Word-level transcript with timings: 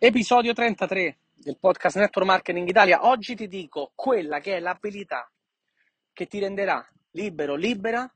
Episodio 0.00 0.52
33 0.52 1.18
del 1.34 1.58
podcast 1.58 1.96
Network 1.96 2.28
Marketing 2.28 2.68
Italia. 2.68 3.04
Oggi 3.08 3.34
ti 3.34 3.48
dico 3.48 3.90
quella 3.96 4.38
che 4.38 4.56
è 4.56 4.60
l'abilità 4.60 5.28
che 6.12 6.26
ti 6.26 6.38
renderà 6.38 6.88
libero, 7.10 7.56
libera 7.56 8.08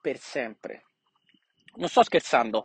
per 0.00 0.18
sempre. 0.18 0.84
Non 1.78 1.88
sto 1.88 2.04
scherzando, 2.04 2.64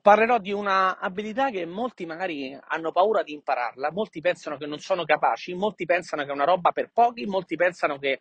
parlerò 0.00 0.38
di 0.38 0.52
una 0.52 1.00
abilità 1.00 1.50
che 1.50 1.66
molti 1.66 2.06
magari 2.06 2.56
hanno 2.68 2.92
paura 2.92 3.24
di 3.24 3.32
impararla, 3.32 3.90
molti 3.90 4.20
pensano 4.20 4.56
che 4.56 4.66
non 4.66 4.78
sono 4.78 5.02
capaci, 5.04 5.54
molti 5.54 5.84
pensano 5.84 6.22
che 6.22 6.30
è 6.30 6.32
una 6.32 6.44
roba 6.44 6.70
per 6.70 6.92
pochi, 6.92 7.26
molti 7.26 7.56
pensano 7.56 7.98
che, 7.98 8.20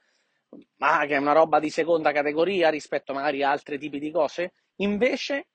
ah, 0.80 1.06
che 1.06 1.14
è 1.14 1.20
una 1.20 1.34
roba 1.34 1.60
di 1.60 1.70
seconda 1.70 2.12
categoria 2.12 2.72
rispetto 2.72 3.14
magari 3.14 3.44
a 3.44 3.52
altri 3.52 3.78
tipi 3.78 4.00
di 4.00 4.10
cose. 4.10 4.54
Invece 4.78 5.46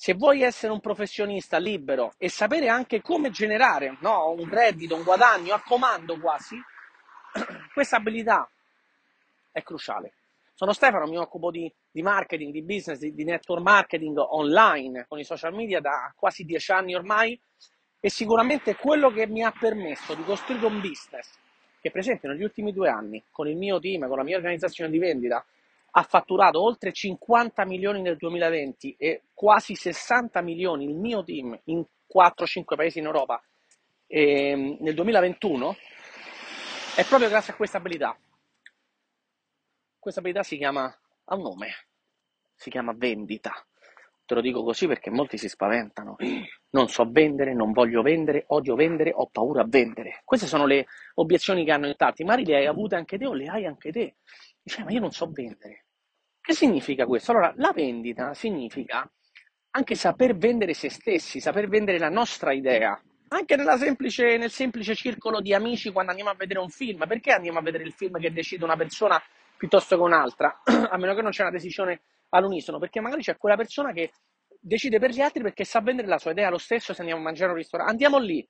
se 0.00 0.14
vuoi 0.14 0.42
essere 0.42 0.72
un 0.72 0.78
professionista 0.78 1.58
libero 1.58 2.14
e 2.18 2.28
sapere 2.28 2.68
anche 2.68 3.02
come 3.02 3.30
generare 3.30 3.96
no, 3.98 4.30
un 4.30 4.48
reddito, 4.48 4.94
un 4.94 5.02
guadagno 5.02 5.54
a 5.54 5.60
comando 5.60 6.20
quasi, 6.20 6.56
questa 7.74 7.96
abilità 7.96 8.48
è 9.50 9.60
cruciale. 9.64 10.12
Sono 10.54 10.72
Stefano, 10.72 11.08
mi 11.08 11.16
occupo 11.16 11.50
di, 11.50 11.68
di 11.90 12.00
marketing, 12.02 12.52
di 12.52 12.62
business, 12.62 12.98
di, 12.98 13.12
di, 13.12 13.24
network 13.24 13.60
marketing 13.60 14.16
online 14.18 15.06
con 15.08 15.18
i 15.18 15.24
social 15.24 15.52
media 15.52 15.80
da 15.80 16.12
quasi 16.14 16.44
dieci 16.44 16.70
anni 16.70 16.94
ormai 16.94 17.36
e 17.98 18.08
sicuramente 18.08 18.76
quello 18.76 19.10
che 19.10 19.26
mi 19.26 19.42
ha 19.42 19.50
permesso 19.50 20.14
di 20.14 20.22
costruire 20.22 20.66
un 20.66 20.80
business 20.80 21.28
che 21.80 21.90
per 21.90 22.02
esempio 22.02 22.28
negli 22.28 22.44
ultimi 22.44 22.72
due 22.72 22.88
anni 22.88 23.20
con 23.32 23.48
il 23.48 23.56
mio 23.56 23.80
team, 23.80 24.06
con 24.06 24.16
la 24.16 24.22
mia 24.22 24.36
organizzazione 24.36 24.90
di 24.90 24.98
vendita, 24.98 25.44
ha 25.90 26.02
fatturato 26.02 26.62
oltre 26.62 26.92
50 26.92 27.64
milioni 27.64 28.02
nel 28.02 28.16
2020 28.16 28.96
e 28.98 29.22
quasi 29.34 29.74
60 29.74 30.40
milioni 30.42 30.84
il 30.84 30.94
mio 30.94 31.24
team 31.24 31.58
in 31.64 31.84
4-5 32.12 32.76
paesi 32.76 32.98
in 32.98 33.06
Europa 33.06 33.42
ehm, 34.06 34.78
nel 34.80 34.94
2021 34.94 35.76
è 36.96 37.04
proprio 37.04 37.28
grazie 37.28 37.52
a 37.52 37.56
questa 37.56 37.78
abilità. 37.78 38.18
Questa 40.00 40.18
abilità 40.18 40.42
si 40.42 40.56
chiama, 40.56 40.84
ha 41.24 41.34
un 41.36 41.42
nome, 41.42 41.68
si 42.56 42.70
chiama 42.70 42.92
vendita. 42.92 43.52
Te 44.24 44.34
lo 44.34 44.40
dico 44.40 44.64
così 44.64 44.86
perché 44.86 45.08
molti 45.08 45.38
si 45.38 45.48
spaventano. 45.48 46.16
Non 46.70 46.88
so 46.88 47.08
vendere, 47.08 47.54
non 47.54 47.72
voglio 47.72 48.02
vendere, 48.02 48.44
odio 48.48 48.74
vendere, 48.74 49.12
ho 49.14 49.28
paura 49.30 49.62
a 49.62 49.66
vendere. 49.66 50.22
Queste 50.24 50.46
sono 50.46 50.66
le 50.66 50.86
obiezioni 51.14 51.64
che 51.64 51.70
hanno 51.70 51.86
in 51.86 51.96
tanti. 51.96 52.24
Magari 52.24 52.44
le 52.44 52.56
hai 52.56 52.66
avute 52.66 52.96
anche 52.96 53.16
te 53.16 53.26
o 53.26 53.32
le 53.32 53.46
hai 53.46 53.64
anche 53.64 53.92
te. 53.92 54.16
Dice, 54.68 54.84
ma 54.84 54.90
io 54.90 55.00
non 55.00 55.12
so 55.12 55.30
vendere. 55.32 55.86
Che 56.42 56.52
significa 56.52 57.06
questo? 57.06 57.30
Allora, 57.30 57.54
la 57.56 57.72
vendita 57.72 58.34
significa 58.34 59.10
anche 59.70 59.94
saper 59.94 60.36
vendere 60.36 60.74
se 60.74 60.90
stessi, 60.90 61.40
saper 61.40 61.68
vendere 61.68 61.98
la 61.98 62.10
nostra 62.10 62.52
idea. 62.52 63.00
Anche 63.28 63.56
semplice, 63.78 64.36
nel 64.36 64.50
semplice 64.50 64.94
circolo 64.94 65.40
di 65.40 65.54
amici 65.54 65.90
quando 65.90 66.10
andiamo 66.10 66.30
a 66.30 66.34
vedere 66.34 66.60
un 66.60 66.68
film. 66.68 67.06
Perché 67.06 67.32
andiamo 67.32 67.60
a 67.60 67.62
vedere 67.62 67.84
il 67.84 67.94
film 67.94 68.20
che 68.20 68.30
decide 68.30 68.62
una 68.64 68.76
persona 68.76 69.18
piuttosto 69.56 69.96
che 69.96 70.02
un'altra? 70.02 70.60
a 70.64 70.98
meno 70.98 71.14
che 71.14 71.22
non 71.22 71.30
c'è 71.30 71.40
una 71.40 71.50
decisione 71.50 72.02
all'unisono. 72.28 72.78
Perché 72.78 73.00
magari 73.00 73.22
c'è 73.22 73.38
quella 73.38 73.56
persona 73.56 73.92
che 73.92 74.12
decide 74.60 74.98
per 74.98 75.12
gli 75.12 75.22
altri 75.22 75.42
perché 75.42 75.64
sa 75.64 75.80
vendere 75.80 76.08
la 76.08 76.18
sua 76.18 76.32
idea 76.32 76.50
lo 76.50 76.58
stesso 76.58 76.92
se 76.92 77.00
andiamo 77.00 77.22
a 77.22 77.24
mangiare 77.24 77.48
a 77.48 77.52
un 77.52 77.58
ristorante. 77.58 77.90
Andiamo 77.90 78.18
lì, 78.18 78.46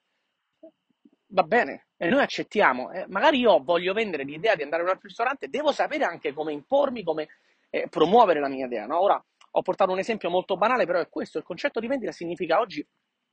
va 1.29 1.43
bene, 1.43 1.89
e 1.97 2.09
noi 2.09 2.23
accettiamo. 2.23 2.91
Eh, 2.93 3.07
magari 3.09 3.39
io 3.39 3.63
voglio 3.63 3.93
vendere 3.93 4.25
l'idea 4.25 4.55
di 4.55 4.63
andare 4.63 4.83
a 4.83 4.85
un 4.87 4.91
altro 4.91 5.09
ristorante, 5.09 5.49
devo 5.49 5.73
sapere 5.73 6.05
anche 6.05 6.33
come 6.33 6.53
impormi, 6.53 7.03
come 7.03 7.29
eh, 7.71 7.89
promuovere 7.89 8.41
la 8.41 8.49
mia 8.49 8.67
idea. 8.67 8.87
No? 8.87 9.01
Ora 9.01 9.23
ho 9.51 9.63
portato 9.63 9.93
un 9.93 9.99
esempio 9.99 10.31
molto 10.31 10.57
banale, 10.57 10.87
però 10.87 11.01
è 11.01 11.09
questo: 11.09 11.39
il 11.39 11.45
concetto 11.45 11.81
di 11.81 11.87
vendita 11.87 12.13
significa 12.13 12.61
oggi 12.61 12.87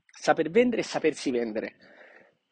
saper 0.05 0.49
vendere 0.49 0.81
e 0.81 0.85
sapersi 0.85 1.31
vendere. 1.31 1.75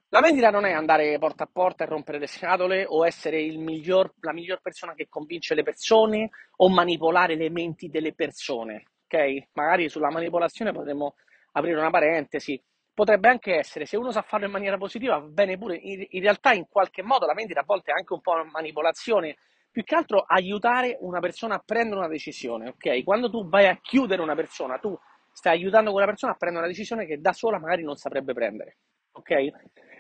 La 0.10 0.20
vendita 0.20 0.52
non 0.52 0.66
è 0.66 0.72
andare 0.72 1.18
porta 1.18 1.46
a 1.46 1.50
porta 1.52 1.84
e 1.84 1.88
rompere 1.88 2.20
le 2.20 2.28
scatole 2.28 2.86
o 2.88 3.04
essere 3.04 3.42
miglior, 3.58 4.14
la 4.20 4.32
miglior 4.32 4.62
persona 4.62 4.94
che 4.94 5.08
convince 5.10 5.56
le 5.56 5.64
persone 5.64 6.30
o 6.58 6.70
manipolare 6.70 7.36
le 7.36 7.50
menti 7.50 7.90
delle 7.90 8.14
persone. 8.14 8.84
Ok? 9.06 9.48
Magari 9.54 9.90
sulla 9.90 10.12
manipolazione 10.12 10.72
potremmo 10.72 11.16
aprire 11.54 11.80
una 11.80 11.90
parentesi 11.90 12.62
potrebbe 12.94 13.28
anche 13.28 13.56
essere, 13.56 13.86
se 13.86 13.98
uno 13.98 14.12
sa 14.12 14.22
farlo 14.22 14.46
in 14.46 14.52
maniera 14.52 14.78
positiva, 14.78 15.18
va 15.18 15.28
bene 15.28 15.58
pure, 15.58 15.76
in, 15.76 16.06
in, 16.10 16.22
realtà 16.22 16.54
in 16.54 16.68
qualche 16.70 17.02
modo 17.02 17.26
la 17.26 17.34
vendita 17.34 17.62
a 17.62 17.66
volte 17.66 17.92
è 17.92 17.98
anche 17.98 18.14
un 18.14 18.22
po' 18.22 18.34
una 18.34 18.50
manipolazione, 18.52 19.38
più 19.72 19.84
che 19.84 19.96
altro 19.96 20.24
aiutare 20.28 20.98
una 21.02 21.20
persona 21.20 21.56
a 21.56 21.64
prendere 21.66 21.98
una 21.98 22.08
decisione, 22.08 22.70
ok? 22.70 23.04
Quando 23.04 23.30
tu 23.30 23.48
vai 23.50 23.66
a 23.66 23.80
chiudere 23.82 24.22
una 24.22 24.36
persona, 24.36 24.78
tu 24.78 24.96
stai 25.32 25.54
aiutando 25.54 25.92
quella 25.92 26.06
persona 26.06 26.34
a 26.34 26.36
prendere 26.36 26.66
una 26.66 26.72
decisione 26.72 27.08
che 27.08 27.20
da 27.20 27.34
sola 27.34 27.58
magari 27.58 27.84
non 27.84 27.96
saprebbe 27.96 28.34
prendere, 28.34 28.78
ok? 29.14 29.48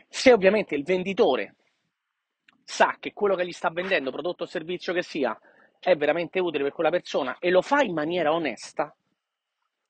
Se 0.07 0.31
ovviamente 0.31 0.75
il 0.75 0.83
venditore 0.83 1.55
sa 2.63 2.97
che 2.99 3.13
quello 3.13 3.35
che 3.35 3.45
gli 3.47 3.51
sta 3.51 3.69
vendendo, 3.69 4.11
prodotto 4.11 4.43
o 4.43 4.47
servizio 4.47 4.93
che 4.93 5.01
sia, 5.01 5.37
è 5.79 5.95
veramente 5.95 6.39
utile 6.39 6.63
per 6.63 6.73
quella 6.73 6.91
persona 6.91 7.37
e 7.39 7.49
lo 7.49 7.61
fa 7.61 7.81
in 7.81 7.93
maniera 7.93 8.31
onesta, 8.31 8.95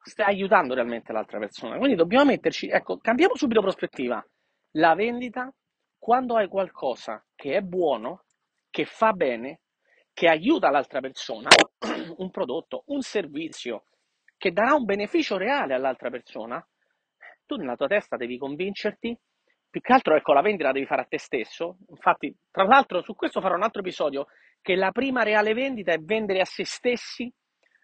stai 0.03 0.34
aiutando 0.34 0.74
realmente 0.74 1.12
l'altra 1.12 1.40
persona. 1.40 1.78
Quindi 1.78 1.96
dobbiamo 1.96 2.25
metterci, 2.25 2.68
ecco, 2.68 2.97
cambiamo 2.97 3.36
subito 3.36 3.62
prospettiva. 3.62 4.24
La 4.72 4.96
vendita, 4.96 5.53
quando 5.97 6.36
hai 6.36 6.47
qualcosa 6.47 7.24
che 7.36 7.56
è 7.56 7.62
buono, 7.62 8.25
che 8.69 8.86
fa 8.86 9.13
bene, 9.13 9.62
che 10.13 10.28
aiuta 10.28 10.69
l'altra 10.69 11.00
persona, 11.00 11.50
un 12.18 12.30
prodotto, 12.30 12.84
un 12.88 13.02
servizio, 13.02 13.86
che 14.38 14.52
darà 14.52 14.74
un 14.75 14.84
beneficio 14.84 15.38
reale 15.38 15.74
all'altra 15.74 16.09
persona, 16.09 16.66
tu 17.46 17.56
nella 17.56 17.75
tua 17.75 17.88
testa 17.88 18.18
devi 18.18 18.38
convincerti, 18.38 19.18
più 19.69 19.81
che 19.81 19.94
altro 19.94 20.16
ecco 20.16 20.34
la 20.34 20.42
vendita 20.42 20.68
la 20.68 20.74
devi 20.74 20.86
fare 20.86 21.02
a 21.02 21.06
te 21.06 21.18
stesso, 21.18 21.78
infatti 21.90 22.36
tra 22.52 22.63
l'altro 22.63 23.02
su 23.02 23.16
questo 23.16 23.42
farò 23.42 23.56
un 23.56 23.63
altro 23.63 23.81
episodio, 23.81 24.28
che 24.62 24.75
la 24.75 24.92
prima 24.92 25.24
reale 25.24 25.53
vendita 25.53 25.94
è 25.94 25.97
vendere 25.97 26.42
a 26.42 26.46
se 26.46 26.63
stessi 26.63 27.34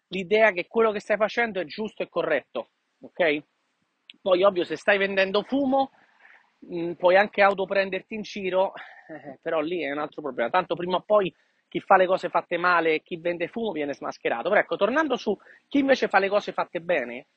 l'idea 0.09 0.51
che 0.51 0.67
quello 0.67 0.91
che 0.91 0.99
stai 0.99 1.17
facendo 1.17 1.59
è 1.59 1.65
giusto 1.65 2.03
e 2.03 2.09
corretto, 2.09 2.69
ok? 3.01 3.43
Poi, 4.21 4.43
ovvio, 4.43 4.63
se 4.63 4.75
stai 4.75 4.97
vendendo 4.97 5.43
fumo, 5.43 5.91
mh, 6.59 6.81
mm, 6.81 6.91
puoi 6.93 7.15
anche 7.15 7.41
autoprenderti 7.41 8.15
in 8.15 8.21
giro, 8.21 8.73
eh, 9.07 9.39
però 9.41 9.61
lì 9.61 9.83
è 9.83 9.91
un 9.91 9.99
altro 9.99 10.21
problema. 10.21 10.49
Tanto 10.49 10.75
prima 10.75 10.97
o 10.97 11.03
poi 11.05 11.33
chi 11.67 11.79
fa 11.79 11.97
le 11.97 12.07
cose 12.07 12.29
fatte 12.29 12.57
male 12.57 13.01
chi 13.01 13.17
vende 13.17 13.47
fumo 13.47 13.71
viene 13.71 13.93
smascherato. 13.93 14.49
Però 14.49 14.59
ecco, 14.59 14.75
tornando 14.75 15.15
su 15.15 15.37
chi 15.67 15.79
invece 15.79 16.07
fa 16.07 16.19
le 16.19 16.29
cose 16.29 16.51
fatte 16.51 16.81
bene, 16.81 17.27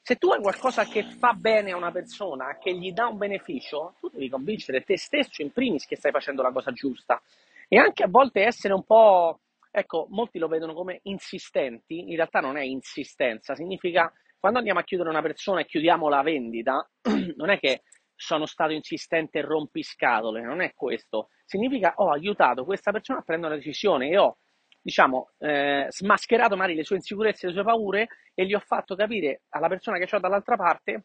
se 0.00 0.16
tu 0.16 0.30
hai 0.30 0.40
qualcosa 0.40 0.84
che 0.84 1.02
fa 1.02 1.32
bene 1.32 1.72
a 1.72 1.76
una 1.76 1.90
persona, 1.90 2.56
che 2.58 2.74
gli 2.74 2.92
dà 2.92 3.08
un 3.08 3.18
beneficio, 3.18 3.94
tu 4.00 4.08
devi 4.08 4.28
convincere 4.28 4.82
te 4.82 4.96
stesso 4.96 5.42
in 5.42 5.52
primis 5.52 5.86
che 5.86 5.96
stai 5.96 6.12
facendo 6.12 6.42
la 6.42 6.52
cosa 6.52 6.72
giusta. 6.72 7.20
E 7.68 7.76
anche 7.78 8.04
a 8.04 8.08
volte 8.08 8.42
essere 8.42 8.72
un 8.72 8.84
po' 8.84 9.40
Ecco, 9.70 10.06
molti 10.10 10.38
lo 10.38 10.48
vedono 10.48 10.74
come 10.74 11.00
insistenti, 11.04 11.98
in 12.00 12.16
realtà 12.16 12.40
non 12.40 12.56
è 12.56 12.62
insistenza, 12.62 13.54
significa 13.54 14.12
quando 14.38 14.58
andiamo 14.58 14.80
a 14.80 14.84
chiudere 14.84 15.10
una 15.10 15.22
persona 15.22 15.60
e 15.60 15.66
chiudiamo 15.66 16.08
la 16.08 16.22
vendita, 16.22 16.88
non 17.36 17.50
è 17.50 17.58
che 17.58 17.82
sono 18.14 18.46
stato 18.46 18.72
insistente 18.72 19.38
e 19.38 19.42
rompiscatole, 19.42 20.42
non 20.42 20.60
è 20.60 20.72
questo, 20.74 21.28
significa 21.44 21.94
ho 21.96 22.10
aiutato 22.10 22.64
questa 22.64 22.90
persona 22.90 23.20
a 23.20 23.22
prendere 23.22 23.54
una 23.54 23.62
decisione 23.62 24.08
e 24.08 24.18
ho, 24.18 24.38
diciamo, 24.80 25.30
eh, 25.38 25.86
smascherato 25.88 26.56
magari 26.56 26.74
le 26.74 26.84
sue 26.84 26.96
insicurezze, 26.96 27.46
le 27.46 27.52
sue 27.52 27.62
paure 27.62 28.08
e 28.34 28.46
gli 28.46 28.54
ho 28.54 28.60
fatto 28.60 28.94
capire 28.96 29.42
alla 29.50 29.68
persona 29.68 29.98
che 29.98 30.14
ho 30.14 30.18
dall'altra 30.18 30.56
parte 30.56 31.04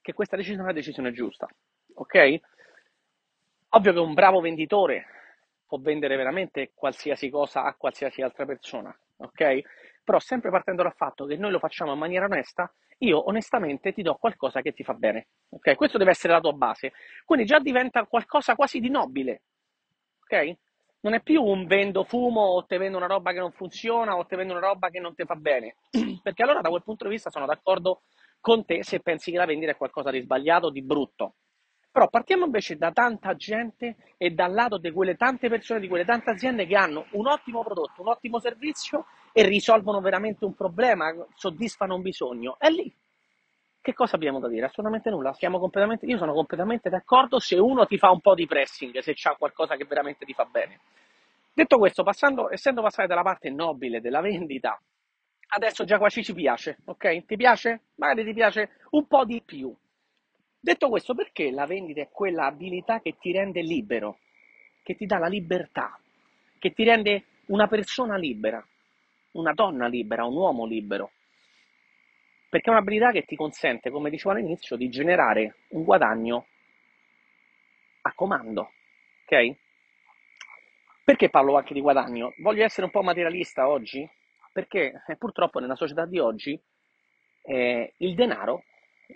che 0.00 0.12
questa 0.12 0.36
decisione 0.36 0.62
è 0.62 0.64
una 0.64 0.74
decisione 0.74 1.12
giusta, 1.12 1.46
ok? 1.94 2.40
Ovvio 3.70 3.92
che 3.92 3.98
un 3.98 4.14
bravo 4.14 4.40
venditore 4.40 5.06
può 5.72 5.80
vendere 5.80 6.16
veramente 6.16 6.72
qualsiasi 6.74 7.30
cosa 7.30 7.64
a 7.64 7.74
qualsiasi 7.74 8.20
altra 8.20 8.44
persona, 8.44 8.94
ok? 9.16 9.60
Però 10.04 10.18
sempre 10.18 10.50
partendo 10.50 10.82
dal 10.82 10.92
fatto 10.94 11.24
che 11.24 11.38
noi 11.38 11.50
lo 11.50 11.58
facciamo 11.58 11.94
in 11.94 11.98
maniera 11.98 12.26
onesta, 12.26 12.70
io 12.98 13.26
onestamente 13.26 13.94
ti 13.94 14.02
do 14.02 14.16
qualcosa 14.16 14.60
che 14.60 14.72
ti 14.72 14.84
fa 14.84 14.92
bene, 14.92 15.28
ok? 15.48 15.74
Questo 15.74 15.96
deve 15.96 16.10
essere 16.10 16.34
la 16.34 16.40
tua 16.40 16.52
base. 16.52 16.92
Quindi 17.24 17.46
già 17.46 17.58
diventa 17.58 18.04
qualcosa 18.04 18.54
quasi 18.54 18.80
di 18.80 18.90
nobile, 18.90 19.44
ok? 20.24 20.56
Non 21.00 21.14
è 21.14 21.22
più 21.22 21.42
un 21.42 21.66
vendo 21.66 22.04
fumo 22.04 22.42
o 22.42 22.66
te 22.66 22.76
vendo 22.76 22.98
una 22.98 23.06
roba 23.06 23.32
che 23.32 23.38
non 23.38 23.52
funziona 23.52 24.14
o 24.14 24.26
te 24.26 24.36
vendo 24.36 24.52
una 24.52 24.66
roba 24.66 24.90
che 24.90 25.00
non 25.00 25.14
ti 25.14 25.24
fa 25.24 25.36
bene, 25.36 25.76
perché 26.22 26.42
allora 26.42 26.60
da 26.60 26.68
quel 26.68 26.82
punto 26.82 27.04
di 27.04 27.10
vista 27.10 27.30
sono 27.30 27.46
d'accordo 27.46 28.02
con 28.40 28.66
te 28.66 28.84
se 28.84 29.00
pensi 29.00 29.30
che 29.30 29.38
la 29.38 29.46
vendita 29.46 29.72
è 29.72 29.76
qualcosa 29.76 30.10
di 30.10 30.20
sbagliato, 30.20 30.68
di 30.68 30.82
brutto. 30.82 31.36
Però 31.92 32.08
partiamo 32.08 32.46
invece 32.46 32.76
da 32.76 32.90
tanta 32.90 33.36
gente 33.36 33.96
e 34.16 34.30
dal 34.30 34.54
lato 34.54 34.78
di 34.78 34.90
quelle 34.90 35.14
tante 35.14 35.50
persone, 35.50 35.78
di 35.78 35.88
quelle 35.88 36.06
tante 36.06 36.30
aziende 36.30 36.66
che 36.66 36.74
hanno 36.74 37.04
un 37.12 37.26
ottimo 37.26 37.62
prodotto, 37.62 38.00
un 38.00 38.08
ottimo 38.08 38.40
servizio 38.40 39.04
e 39.30 39.44
risolvono 39.44 40.00
veramente 40.00 40.46
un 40.46 40.54
problema, 40.54 41.14
soddisfano 41.34 41.94
un 41.94 42.02
bisogno. 42.02 42.56
E 42.58 42.70
lì 42.70 42.94
che 43.82 43.94
cosa 43.94 44.14
abbiamo 44.14 44.38
da 44.38 44.48
dire? 44.48 44.66
Assolutamente 44.66 45.10
nulla. 45.10 45.36
io 45.36 46.16
sono 46.16 46.32
completamente 46.32 46.88
d'accordo 46.88 47.40
se 47.40 47.56
uno 47.56 47.84
ti 47.84 47.98
fa 47.98 48.10
un 48.10 48.20
po' 48.20 48.34
di 48.34 48.46
pressing, 48.46 48.96
se 48.98 49.12
c'è 49.12 49.36
qualcosa 49.36 49.74
che 49.74 49.84
veramente 49.84 50.24
ti 50.24 50.32
fa 50.32 50.44
bene. 50.44 50.78
Detto 51.52 51.78
questo, 51.78 52.04
passando, 52.04 52.50
essendo 52.50 52.80
passati 52.80 53.08
dalla 53.08 53.22
parte 53.22 53.50
nobile 53.50 54.00
della 54.00 54.20
vendita, 54.20 54.80
adesso 55.48 55.84
già 55.84 55.98
quasi 55.98 56.22
ci 56.22 56.32
piace, 56.32 56.78
ok? 56.84 57.26
Ti 57.26 57.36
piace? 57.36 57.80
Magari 57.96 58.24
ti 58.24 58.32
piace 58.32 58.70
un 58.90 59.06
po' 59.08 59.24
di 59.24 59.42
più. 59.44 59.74
Detto 60.64 60.88
questo, 60.90 61.12
perché 61.12 61.50
la 61.50 61.66
vendita 61.66 62.02
è 62.02 62.08
quella 62.08 62.46
abilità 62.46 63.00
che 63.00 63.16
ti 63.18 63.32
rende 63.32 63.62
libero, 63.62 64.20
che 64.84 64.94
ti 64.94 65.06
dà 65.06 65.18
la 65.18 65.26
libertà, 65.26 65.98
che 66.60 66.72
ti 66.72 66.84
rende 66.84 67.24
una 67.46 67.66
persona 67.66 68.16
libera, 68.16 68.64
una 69.32 69.52
donna 69.54 69.88
libera, 69.88 70.24
un 70.24 70.36
uomo 70.36 70.64
libero? 70.64 71.10
Perché 72.48 72.70
è 72.70 72.72
un'abilità 72.72 73.10
che 73.10 73.24
ti 73.24 73.34
consente, 73.34 73.90
come 73.90 74.08
dicevo 74.08 74.30
all'inizio, 74.30 74.76
di 74.76 74.88
generare 74.88 75.56
un 75.70 75.82
guadagno 75.82 76.46
a 78.02 78.12
comando, 78.14 78.70
ok? 79.24 79.56
Perché 81.02 81.28
parlo 81.28 81.56
anche 81.56 81.74
di 81.74 81.80
guadagno? 81.80 82.34
Voglio 82.38 82.62
essere 82.62 82.84
un 82.84 82.92
po' 82.92 83.02
materialista 83.02 83.66
oggi? 83.66 84.08
Perché 84.52 85.02
eh, 85.08 85.16
purtroppo 85.16 85.58
nella 85.58 85.74
società 85.74 86.06
di 86.06 86.20
oggi 86.20 86.56
eh, 87.42 87.94
il 87.96 88.14
denaro, 88.14 88.62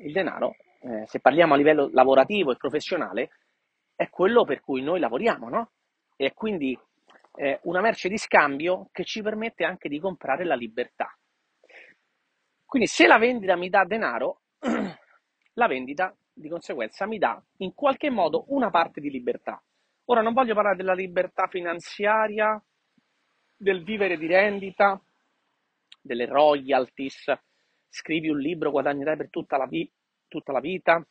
il 0.03 0.11
denaro 0.11 0.57
eh, 0.81 1.05
se 1.07 1.21
parliamo 1.21 1.55
a 1.55 1.57
livello 1.57 1.89
lavorativo 1.93 2.53
e 2.53 2.57
professionale, 2.57 3.31
è 3.95 4.09
quello 4.11 4.45
per 4.45 4.61
cui 4.61 4.83
noi 4.83 5.01
lavoriamo, 5.01 5.49
no? 5.49 5.71
E 6.17 6.33
quindi 6.33 6.79
eh, 7.37 7.61
una 7.65 7.81
merce 7.81 8.09
di 8.09 8.19
scambio 8.19 8.89
che 8.93 9.05
ci 9.05 9.23
permette 9.23 9.65
anche 9.65 9.89
di 9.89 9.99
comprare 9.99 10.45
la 10.45 10.55
libertà. 10.55 11.17
Quindi 12.65 12.89
se 12.89 13.07
la 13.07 13.19
vendita 13.19 13.57
mi 13.57 13.69
dà 13.69 13.85
denaro, 13.85 14.43
la 15.55 15.67
vendita 15.67 16.15
di 16.33 16.49
conseguenza 16.49 17.07
mi 17.07 17.19
dà 17.19 17.43
in 17.59 17.75
qualche 17.75 18.11
modo 18.11 18.45
una 18.49 18.71
parte 18.71 19.01
di 19.01 19.11
libertà. 19.11 19.63
Ora 20.07 20.21
non 20.21 20.35
voglio 20.35 20.55
parlare 20.55 20.77
della 20.77 20.95
libertà 20.95 21.47
finanziaria, 21.47 22.63
del 23.57 23.83
vivere 23.83 24.19
di 24.19 24.27
rendita, 24.27 25.01
delle 26.01 26.27
royalties, 26.27 27.33
scrivi 27.89 28.29
un 28.29 28.39
libro, 28.39 28.71
guadagnerai 28.71 29.17
per 29.17 29.31
tutta 29.31 29.57
la, 29.57 29.67
vi- 29.67 29.91
tutta 30.37 30.53
la 30.53 30.61
vita, 30.61 31.05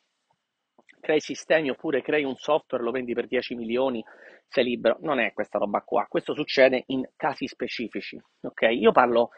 crei 0.99 1.19
sistemi 1.19 1.69
oppure 1.69 2.01
crei 2.01 2.23
un 2.23 2.35
software, 2.35 2.83
lo 2.83 2.91
vendi 2.91 3.13
per 3.13 3.27
10 3.27 3.55
milioni, 3.55 4.03
sei 4.47 4.63
libero. 4.63 4.97
Non 5.01 5.19
è 5.19 5.33
questa 5.33 5.57
roba 5.57 5.81
qua, 5.81 6.05
questo 6.07 6.33
succede 6.33 6.83
in 6.87 7.07
casi 7.15 7.47
specifici. 7.47 8.21
Ok? 8.41 8.61
Io 8.71 8.91
parlo 8.91 9.29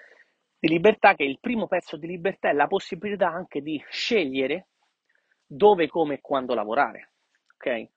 di 0.60 0.70
libertà 0.70 1.14
che 1.14 1.24
il 1.24 1.40
primo 1.40 1.68
pezzo 1.68 1.98
di 1.98 2.08
libertà 2.08 2.50
è 2.50 2.54
la 2.54 2.68
possibilità 2.68 3.28
anche 3.28 3.62
di 3.62 3.84
scegliere 3.90 4.68
dove, 5.46 5.88
come 5.88 6.16
e 6.16 6.22
quando 6.22 6.54
lavorare. 6.54 7.12
Ok? 7.56 7.88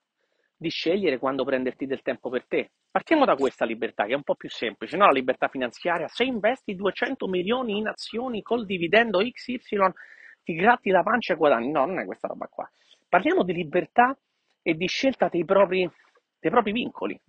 Di 0.56 0.68
scegliere 0.68 1.18
quando 1.18 1.44
prenderti 1.44 1.86
del 1.86 2.02
tempo 2.02 2.28
per 2.28 2.46
te. 2.46 2.72
Partiamo 2.90 3.24
da 3.24 3.36
questa 3.36 3.64
libertà 3.64 4.04
che 4.04 4.12
è 4.12 4.16
un 4.16 4.24
po' 4.24 4.34
più 4.34 4.50
semplice, 4.50 4.96
no? 4.96 5.06
La 5.06 5.12
libertà 5.12 5.48
finanziaria. 5.48 6.08
Se 6.08 6.24
investi 6.24 6.74
200 6.74 7.28
milioni 7.28 7.78
in 7.78 7.86
azioni 7.86 8.42
col 8.42 8.66
dividendo 8.66 9.20
XY 9.20 9.92
ti 10.42 10.54
gratti 10.54 10.90
la 10.90 11.02
pancia 11.02 11.34
e 11.34 11.36
guadagni. 11.36 11.70
No, 11.70 11.84
non 11.86 11.98
è 11.98 12.04
questa 12.04 12.28
roba 12.28 12.46
qua. 12.46 12.70
Parliamo 13.08 13.42
di 13.42 13.52
libertà 13.52 14.16
e 14.62 14.74
di 14.74 14.86
scelta 14.86 15.28
dei 15.28 15.44
propri, 15.44 15.90
dei 16.38 16.50
propri 16.50 16.72
vincoli. 16.72 17.20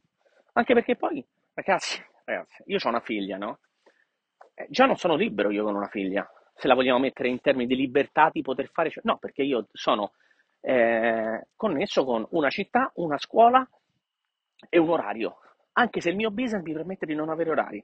Anche 0.53 0.73
perché 0.73 0.95
poi, 0.95 1.25
ragazzi, 1.53 2.03
ragazzi 2.25 2.63
io 2.65 2.77
ho 2.81 2.87
una 2.89 2.99
figlia, 2.99 3.37
no? 3.37 3.59
Eh, 4.53 4.67
già 4.69 4.85
non 4.85 4.97
sono 4.97 5.15
libero 5.15 5.49
io 5.49 5.63
con 5.63 5.75
una 5.75 5.87
figlia, 5.87 6.29
se 6.53 6.67
la 6.67 6.75
vogliamo 6.75 6.99
mettere 6.99 7.29
in 7.29 7.39
termini 7.41 7.67
di 7.67 7.75
libertà 7.75 8.29
di 8.31 8.41
poter 8.41 8.69
fare... 8.69 8.91
No, 9.03 9.17
perché 9.17 9.43
io 9.43 9.67
sono 9.71 10.11
eh, 10.59 11.47
connesso 11.55 12.03
con 12.05 12.25
una 12.31 12.49
città, 12.49 12.91
una 12.95 13.17
scuola 13.17 13.67
e 14.69 14.77
un 14.77 14.89
orario, 14.89 15.39
anche 15.73 16.01
se 16.01 16.09
il 16.09 16.15
mio 16.15 16.29
business 16.29 16.63
mi 16.63 16.73
permette 16.73 17.05
di 17.05 17.15
non 17.15 17.29
avere 17.29 17.49
orari. 17.49 17.83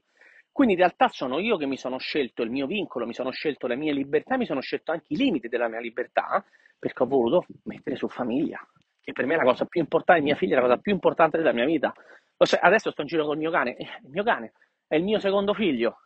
Quindi 0.57 0.73
in 0.73 0.79
realtà 0.79 1.07
sono 1.09 1.37
io 1.37 1.55
che 1.55 1.67
mi 1.67 1.77
sono 1.77 1.99
scelto 1.99 2.41
il 2.41 2.49
mio 2.49 2.65
vincolo, 2.65 3.05
mi 3.05 3.13
sono 3.13 3.29
scelto 3.29 3.67
le 3.67 3.75
mie 3.75 3.93
libertà, 3.93 4.37
mi 4.37 4.47
sono 4.47 4.59
scelto 4.59 4.91
anche 4.91 5.13
i 5.13 5.15
limiti 5.15 5.49
della 5.49 5.67
mia 5.67 5.79
libertà, 5.79 6.43
perché 6.79 7.03
ho 7.03 7.05
voluto 7.05 7.45
mettere 7.65 7.95
su 7.95 8.07
famiglia, 8.07 8.59
che 8.99 9.11
per 9.11 9.27
me 9.27 9.35
è 9.35 9.37
la 9.37 9.43
cosa 9.43 9.65
più 9.65 9.81
importante, 9.81 10.23
mia 10.23 10.33
figlia 10.33 10.53
è 10.53 10.55
la 10.55 10.63
cosa 10.63 10.77
più 10.77 10.91
importante 10.91 11.37
della 11.37 11.53
mia 11.53 11.65
vita. 11.65 11.93
Adesso 12.37 12.89
sto 12.89 13.01
in 13.01 13.07
giro 13.07 13.25
col 13.25 13.37
mio 13.37 13.51
cane, 13.51 13.75
eh, 13.75 13.83
il 14.01 14.09
mio 14.09 14.23
cane 14.23 14.53
è 14.87 14.95
il 14.95 15.03
mio 15.03 15.19
secondo 15.19 15.53
figlio, 15.53 15.99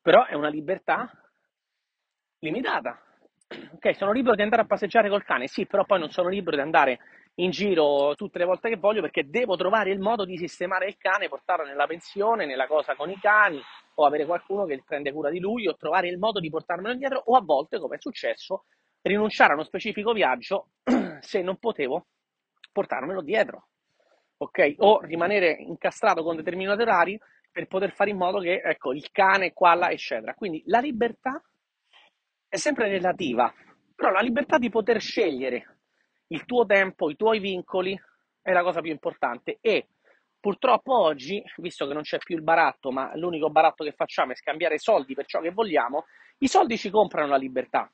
però 0.00 0.24
è 0.24 0.34
una 0.34 0.50
libertà 0.50 1.10
limitata. 2.38 3.02
Ok, 3.72 3.96
sono 3.96 4.12
libero 4.12 4.36
di 4.36 4.42
andare 4.42 4.62
a 4.62 4.66
passeggiare 4.66 5.08
col 5.08 5.24
cane, 5.24 5.48
sì, 5.48 5.66
però 5.66 5.84
poi 5.84 5.98
non 5.98 6.10
sono 6.10 6.28
libero 6.28 6.54
di 6.54 6.62
andare 6.62 7.00
in 7.38 7.50
giro 7.50 8.14
tutte 8.14 8.38
le 8.38 8.44
volte 8.44 8.68
che 8.68 8.76
voglio 8.76 9.00
perché 9.00 9.28
devo 9.28 9.56
trovare 9.56 9.90
il 9.90 9.98
modo 9.98 10.24
di 10.24 10.36
sistemare 10.38 10.86
il 10.86 10.96
cane, 10.96 11.28
portarlo 11.28 11.64
nella 11.64 11.88
pensione, 11.88 12.46
nella 12.46 12.68
cosa 12.68 12.94
con 12.94 13.10
i 13.10 13.18
cani, 13.18 13.60
o 13.98 14.04
avere 14.04 14.26
qualcuno 14.26 14.64
che 14.64 14.82
prende 14.84 15.12
cura 15.12 15.30
di 15.30 15.40
lui, 15.40 15.66
o 15.66 15.76
trovare 15.76 16.08
il 16.08 16.18
modo 16.18 16.40
di 16.40 16.50
portarmelo 16.50 16.92
indietro, 16.92 17.22
o 17.26 17.36
a 17.36 17.42
volte, 17.42 17.78
come 17.78 17.96
è 17.96 18.00
successo, 18.00 18.64
rinunciare 19.02 19.52
a 19.52 19.54
uno 19.54 19.64
specifico 19.64 20.12
viaggio 20.12 20.70
se 21.20 21.42
non 21.42 21.56
potevo 21.56 22.06
portarmelo 22.72 23.22
dietro, 23.22 23.68
ok? 24.36 24.74
O 24.78 25.00
rimanere 25.00 25.52
incastrato 25.52 26.22
con 26.22 26.36
determinati 26.36 26.82
orari 26.82 27.20
per 27.50 27.66
poter 27.68 27.92
fare 27.92 28.10
in 28.10 28.18
modo 28.18 28.38
che, 28.40 28.60
ecco, 28.62 28.92
il 28.92 29.10
cane 29.10 29.54
qua, 29.54 29.74
là, 29.74 29.90
eccetera. 29.90 30.34
Quindi 30.34 30.62
la 30.66 30.80
libertà 30.80 31.42
è 32.48 32.56
sempre 32.56 32.88
relativa, 32.88 33.52
però 33.94 34.10
la 34.10 34.20
libertà 34.20 34.58
di 34.58 34.68
poter 34.68 35.00
scegliere 35.00 35.78
il 36.28 36.44
tuo 36.44 36.66
tempo, 36.66 37.08
i 37.08 37.16
tuoi 37.16 37.38
vincoli 37.38 37.98
è 38.42 38.52
la 38.52 38.62
cosa 38.62 38.80
più 38.82 38.90
importante 38.90 39.58
e 39.62 39.88
Purtroppo 40.46 40.96
oggi, 40.96 41.42
visto 41.56 41.88
che 41.88 41.92
non 41.92 42.02
c'è 42.02 42.18
più 42.18 42.36
il 42.36 42.42
baratto, 42.42 42.92
ma 42.92 43.10
l'unico 43.16 43.50
baratto 43.50 43.82
che 43.82 43.90
facciamo 43.90 44.30
è 44.30 44.36
scambiare 44.36 44.78
soldi 44.78 45.12
per 45.12 45.26
ciò 45.26 45.40
che 45.40 45.50
vogliamo, 45.50 46.04
i 46.38 46.46
soldi 46.46 46.78
ci 46.78 46.88
comprano 46.88 47.26
la 47.26 47.36
libertà. 47.36 47.90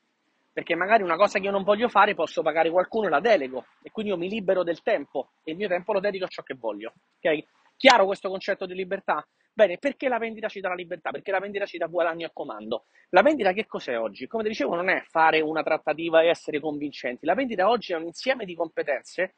Perché 0.53 0.75
magari 0.75 1.03
una 1.03 1.17
cosa 1.17 1.39
che 1.39 1.47
io 1.47 1.51
non 1.51 1.63
voglio 1.63 1.89
fare 1.89 2.15
posso 2.15 2.43
pagare 2.43 2.69
qualcuno 2.69 3.07
e 3.07 3.09
la 3.09 3.21
delego 3.21 3.65
e 3.83 3.91
quindi 3.91 4.13
io 4.13 4.19
mi 4.19 4.29
libero 4.29 4.63
del 4.65 4.83
tempo 4.83 5.31
e 5.43 5.53
il 5.53 5.57
mio 5.57 5.67
tempo 5.67 5.95
lo 5.95 6.01
dedico 6.01 6.27
a 6.27 6.29
ciò 6.29 6.43
che 6.43 6.53
voglio. 6.53 6.93
Ok? 7.23 7.43
Chiaro 7.79 8.05
questo 8.05 8.29
concetto 8.29 8.67
di 8.67 8.75
libertà? 8.75 9.27
Bene, 9.51 9.79
perché 9.79 10.09
la 10.09 10.19
vendita 10.19 10.49
ci 10.49 10.61
dà 10.61 10.69
la 10.69 10.75
libertà? 10.75 11.11
Perché 11.11 11.31
la 11.31 11.41
vendita 11.41 11.65
ci 11.65 11.79
dà 11.79 11.87
guadagno 11.87 12.27
a 12.27 12.31
comando. 12.35 12.85
La 13.09 13.23
vendita 13.23 13.53
che 13.55 13.65
cos'è 13.65 13.99
oggi? 13.99 14.27
Come 14.27 14.43
dicevo, 14.43 14.75
non 14.75 14.91
è 14.91 15.01
fare 15.09 15.41
una 15.41 15.63
trattativa 15.63 16.21
e 16.21 16.29
essere 16.29 16.61
convincenti. 16.61 17.25
La 17.25 17.35
vendita 17.35 17.71
oggi 17.71 17.95
è 17.95 17.97
un 17.97 18.05
insieme 18.05 18.45
di 18.45 18.55
competenze 18.55 19.37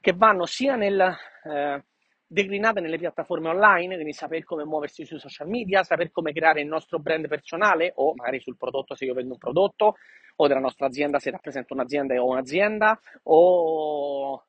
che 0.00 0.12
vanno 0.12 0.46
sia 0.46 0.76
nel 0.76 1.12
eh, 1.42 1.82
declinate 2.26 2.80
nelle 2.80 2.98
piattaforme 2.98 3.48
online, 3.48 3.94
quindi 3.94 4.12
sapere 4.12 4.42
come 4.42 4.64
muoversi 4.64 5.04
sui 5.04 5.18
social 5.18 5.48
media, 5.48 5.84
sapere 5.84 6.10
come 6.10 6.32
creare 6.32 6.60
il 6.60 6.66
nostro 6.66 6.98
brand 6.98 7.28
personale 7.28 7.92
o 7.96 8.14
magari 8.14 8.40
sul 8.40 8.56
prodotto 8.56 8.94
se 8.94 9.04
io 9.04 9.14
vendo 9.14 9.34
un 9.34 9.38
prodotto 9.38 9.96
o 10.36 10.46
della 10.48 10.60
nostra 10.60 10.86
azienda 10.86 11.18
se 11.18 11.30
rappresento 11.30 11.72
un'azienda 11.72 12.22
o 12.22 12.26
un'azienda 12.26 12.98
o 13.24 14.44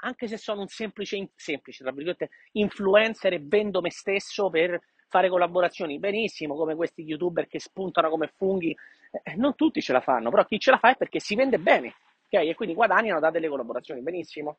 anche 0.00 0.28
se 0.28 0.36
sono 0.36 0.62
un 0.62 0.68
semplice, 0.68 1.30
semplice 1.34 1.82
tra 1.82 1.92
virgolette, 1.92 2.30
influencer 2.52 3.34
e 3.34 3.42
vendo 3.42 3.80
me 3.80 3.90
stesso 3.90 4.48
per 4.48 4.80
fare 5.08 5.28
collaborazioni, 5.28 5.98
benissimo, 5.98 6.56
come 6.56 6.74
questi 6.74 7.02
youtuber 7.02 7.46
che 7.46 7.60
spuntano 7.60 8.08
come 8.08 8.32
funghi, 8.34 8.74
eh, 9.22 9.34
non 9.36 9.54
tutti 9.54 9.80
ce 9.80 9.92
la 9.92 10.00
fanno, 10.00 10.30
però 10.30 10.44
chi 10.44 10.58
ce 10.58 10.70
la 10.70 10.78
fa 10.78 10.90
è 10.90 10.96
perché 10.96 11.20
si 11.20 11.34
vende 11.34 11.58
bene, 11.58 11.94
ok? 12.24 12.48
E 12.48 12.54
quindi 12.54 12.74
guadagnano 12.74 13.20
da 13.20 13.30
delle 13.30 13.48
collaborazioni, 13.48 14.00
benissimo. 14.00 14.58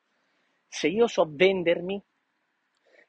Se 0.68 0.88
io 0.88 1.08
so 1.08 1.28
vendermi, 1.30 2.02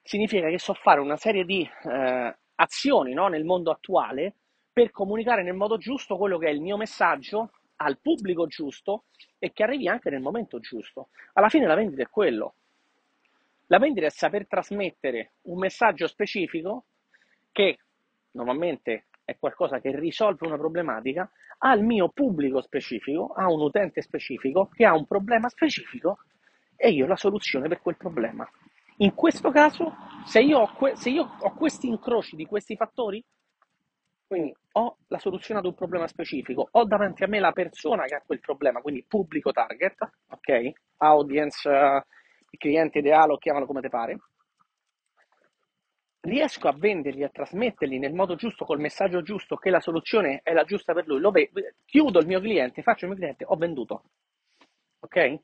significa 0.06 0.48
che 0.48 0.58
so 0.58 0.72
fare 0.72 1.00
una 1.00 1.16
serie 1.16 1.44
di 1.44 1.68
eh, 1.84 2.36
azioni 2.54 3.12
no, 3.12 3.26
nel 3.26 3.44
mondo 3.44 3.70
attuale 3.70 4.34
per 4.72 4.90
comunicare 4.90 5.42
nel 5.42 5.54
modo 5.54 5.78
giusto 5.78 6.16
quello 6.16 6.38
che 6.38 6.46
è 6.46 6.50
il 6.50 6.60
mio 6.60 6.76
messaggio 6.76 7.50
al 7.76 7.98
pubblico 7.98 8.46
giusto 8.46 9.04
e 9.38 9.52
che 9.52 9.64
arrivi 9.64 9.88
anche 9.88 10.08
nel 10.10 10.20
momento 10.20 10.60
giusto. 10.60 11.08
Alla 11.32 11.48
fine 11.48 11.66
la 11.66 11.75
vendita 11.75 12.02
è 12.02 12.08
quello. 12.08 12.54
La 13.66 13.78
vendita 13.78 14.06
è 14.06 14.10
saper 14.10 14.46
trasmettere 14.46 15.32
un 15.42 15.58
messaggio 15.58 16.06
specifico 16.06 16.84
che 17.50 17.78
normalmente 18.32 19.06
è 19.25 19.36
qualcosa 19.38 19.80
che 19.80 19.98
risolve 19.98 20.46
una 20.46 20.56
problematica 20.56 21.28
al 21.58 21.82
mio 21.82 22.10
pubblico 22.10 22.60
specifico, 22.60 23.32
a 23.34 23.50
un 23.50 23.60
utente 23.60 24.02
specifico 24.02 24.68
che 24.72 24.84
ha 24.84 24.94
un 24.94 25.06
problema 25.06 25.48
specifico 25.48 26.18
e 26.76 26.90
io 26.90 27.06
la 27.06 27.16
soluzione 27.16 27.66
per 27.66 27.80
quel 27.80 27.96
problema. 27.96 28.48
In 28.99 29.15
questo 29.15 29.50
caso, 29.50 29.95
se 30.25 30.41
io, 30.41 30.59
ho, 30.61 30.73
que- 30.75 30.97
se 30.97 31.11
io 31.11 31.31
ho 31.41 31.53
questi 31.55 31.87
incroci 31.88 32.37
di 32.37 32.47
questi 32.47 32.76
fattori, 32.76 33.23
quindi 34.26 34.55
ho 34.73 34.97
la 35.09 35.19
soluzione 35.19 35.61
ad 35.61 35.67
un 35.67 35.75
problema 35.75 36.07
specifico, 36.09 36.69
ho 36.71 36.85
davanti 36.85 37.23
a 37.23 37.29
me 37.29 37.38
la 37.38 37.53
persona 37.53 38.05
che 38.05 38.15
ha 38.17 38.23
quel 38.25 38.41
problema, 38.41 38.81
quindi 38.81 39.05
pubblico 39.07 39.53
target, 39.53 39.95
ok? 40.29 40.73
Audience, 40.99 41.69
uh, 41.69 42.00
cliente 42.59 42.99
ideale, 42.99 43.33
o 43.33 43.38
chiamalo 43.38 43.67
come 43.67 43.81
te 43.81 43.88
pare. 43.88 44.19
Riesco 46.21 46.69
a 46.69 46.73
vendergli, 46.76 47.23
a 47.23 47.29
trasmettergli 47.29 47.99
nel 47.99 48.12
modo 48.12 48.35
giusto, 48.35 48.65
col 48.65 48.81
messaggio 48.81 49.23
giusto, 49.23 49.57
che 49.57 49.71
la 49.71 49.81
soluzione 49.81 50.41
è 50.43 50.53
la 50.53 50.65
giusta 50.65 50.93
per 50.93 51.07
lui. 51.07 51.21
Ve- 51.31 51.76
chiudo 51.85 52.19
il 52.19 52.26
mio 52.26 52.41
cliente, 52.41 52.83
faccio 52.83 53.05
il 53.05 53.12
mio 53.12 53.21
cliente, 53.21 53.45
ho 53.47 53.57
venduto. 53.57 54.03
Ok? 55.00 55.38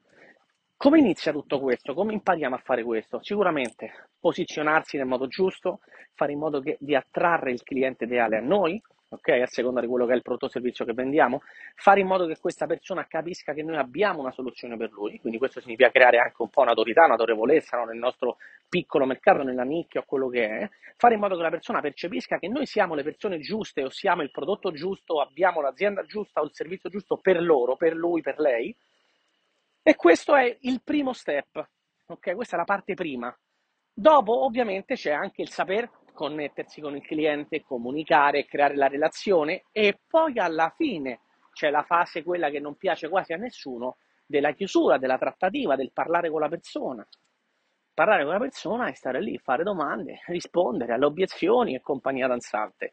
Come 0.82 0.98
inizia 0.98 1.30
tutto 1.30 1.60
questo? 1.60 1.94
Come 1.94 2.12
impariamo 2.12 2.56
a 2.56 2.58
fare 2.58 2.82
questo? 2.82 3.20
Sicuramente 3.22 4.08
posizionarsi 4.18 4.96
nel 4.96 5.06
modo 5.06 5.28
giusto, 5.28 5.78
fare 6.12 6.32
in 6.32 6.40
modo 6.40 6.58
che, 6.58 6.76
di 6.80 6.96
attrarre 6.96 7.52
il 7.52 7.62
cliente 7.62 8.02
ideale 8.02 8.38
a 8.38 8.40
noi, 8.40 8.82
ok? 9.10 9.28
A 9.28 9.46
seconda 9.46 9.80
di 9.80 9.86
quello 9.86 10.06
che 10.06 10.12
è 10.14 10.16
il 10.16 10.22
prodotto 10.22 10.46
o 10.46 10.48
servizio 10.48 10.84
che 10.84 10.92
vendiamo, 10.92 11.42
fare 11.76 12.00
in 12.00 12.08
modo 12.08 12.26
che 12.26 12.36
questa 12.40 12.66
persona 12.66 13.06
capisca 13.06 13.52
che 13.52 13.62
noi 13.62 13.76
abbiamo 13.76 14.22
una 14.22 14.32
soluzione 14.32 14.76
per 14.76 14.90
lui, 14.90 15.20
quindi 15.20 15.38
questo 15.38 15.60
significa 15.60 15.88
creare 15.92 16.18
anche 16.18 16.42
un 16.42 16.48
po' 16.48 16.62
un'autorità, 16.62 17.04
un'autorevolezza 17.04 17.76
no? 17.76 17.84
nel 17.84 17.98
nostro 17.98 18.38
piccolo 18.68 19.06
mercato, 19.06 19.44
nella 19.44 19.62
nicchia 19.62 20.00
o 20.00 20.04
quello 20.04 20.26
che 20.26 20.48
è, 20.48 20.68
fare 20.96 21.14
in 21.14 21.20
modo 21.20 21.36
che 21.36 21.42
la 21.42 21.50
persona 21.50 21.80
percepisca 21.80 22.40
che 22.40 22.48
noi 22.48 22.66
siamo 22.66 22.96
le 22.96 23.04
persone 23.04 23.38
giuste 23.38 23.84
o 23.84 23.88
siamo 23.88 24.22
il 24.22 24.32
prodotto 24.32 24.72
giusto, 24.72 25.20
abbiamo 25.20 25.60
l'azienda 25.60 26.02
giusta 26.02 26.40
o 26.40 26.44
il 26.44 26.50
servizio 26.52 26.90
giusto 26.90 27.18
per 27.18 27.40
loro, 27.40 27.76
per 27.76 27.94
lui, 27.94 28.20
per 28.20 28.40
lei. 28.40 28.76
E 29.84 29.96
questo 29.96 30.36
è 30.36 30.56
il 30.60 30.80
primo 30.82 31.12
step, 31.12 31.68
ok? 32.06 32.34
Questa 32.34 32.54
è 32.54 32.58
la 32.58 32.64
parte 32.64 32.94
prima. 32.94 33.36
Dopo, 33.92 34.44
ovviamente, 34.44 34.94
c'è 34.94 35.10
anche 35.10 35.42
il 35.42 35.50
saper 35.50 35.90
connettersi 36.12 36.80
con 36.80 36.94
il 36.94 37.02
cliente, 37.02 37.62
comunicare, 37.62 38.44
creare 38.44 38.76
la 38.76 38.86
relazione 38.86 39.64
e 39.72 39.98
poi 40.06 40.38
alla 40.38 40.72
fine 40.76 41.20
c'è 41.52 41.70
la 41.70 41.82
fase 41.82 42.22
quella 42.22 42.48
che 42.48 42.60
non 42.60 42.76
piace 42.76 43.08
quasi 43.08 43.32
a 43.32 43.36
nessuno 43.36 43.96
della 44.24 44.52
chiusura, 44.52 44.98
della 44.98 45.18
trattativa, 45.18 45.74
del 45.74 45.90
parlare 45.92 46.30
con 46.30 46.40
la 46.40 46.48
persona. 46.48 47.06
Parlare 47.92 48.22
con 48.22 48.32
la 48.32 48.38
persona 48.38 48.88
e 48.88 48.94
stare 48.94 49.20
lì, 49.20 49.36
fare 49.38 49.64
domande, 49.64 50.20
rispondere 50.28 50.92
alle 50.92 51.06
obiezioni 51.06 51.74
e 51.74 51.80
compagnia 51.80 52.28
danzante. 52.28 52.92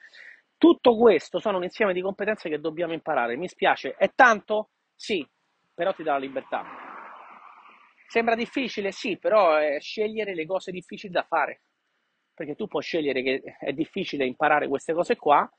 Tutto 0.57 0.97
questo 0.97 1.39
sono 1.39 1.57
un 1.57 1.63
insieme 1.63 1.93
di 1.93 2.01
competenze 2.01 2.49
che 2.49 2.59
dobbiamo 2.59 2.93
imparare. 2.93 3.37
Mi 3.37 3.47
spiace, 3.47 3.93
è 3.95 4.11
tanto? 4.15 4.71
Sì, 4.95 5.25
però 5.79 5.93
ti 5.93 6.03
dà 6.03 6.11
la 6.11 6.19
libertà. 6.19 6.65
Sembra 8.05 8.35
difficile? 8.35 8.91
Sì, 8.91 9.17
però 9.17 9.55
è 9.55 9.79
scegliere 9.79 10.35
le 10.35 10.45
cose 10.45 10.73
difficili 10.73 11.13
da 11.13 11.23
fare 11.23 11.61
perché 12.33 12.55
tu 12.55 12.67
puoi 12.67 12.81
scegliere 12.81 13.21
che 13.21 13.41
è 13.57 13.71
difficile 13.71 14.25
imparare 14.25 14.67
queste 14.67 14.91
cose 14.91 15.15
qua, 15.15 15.49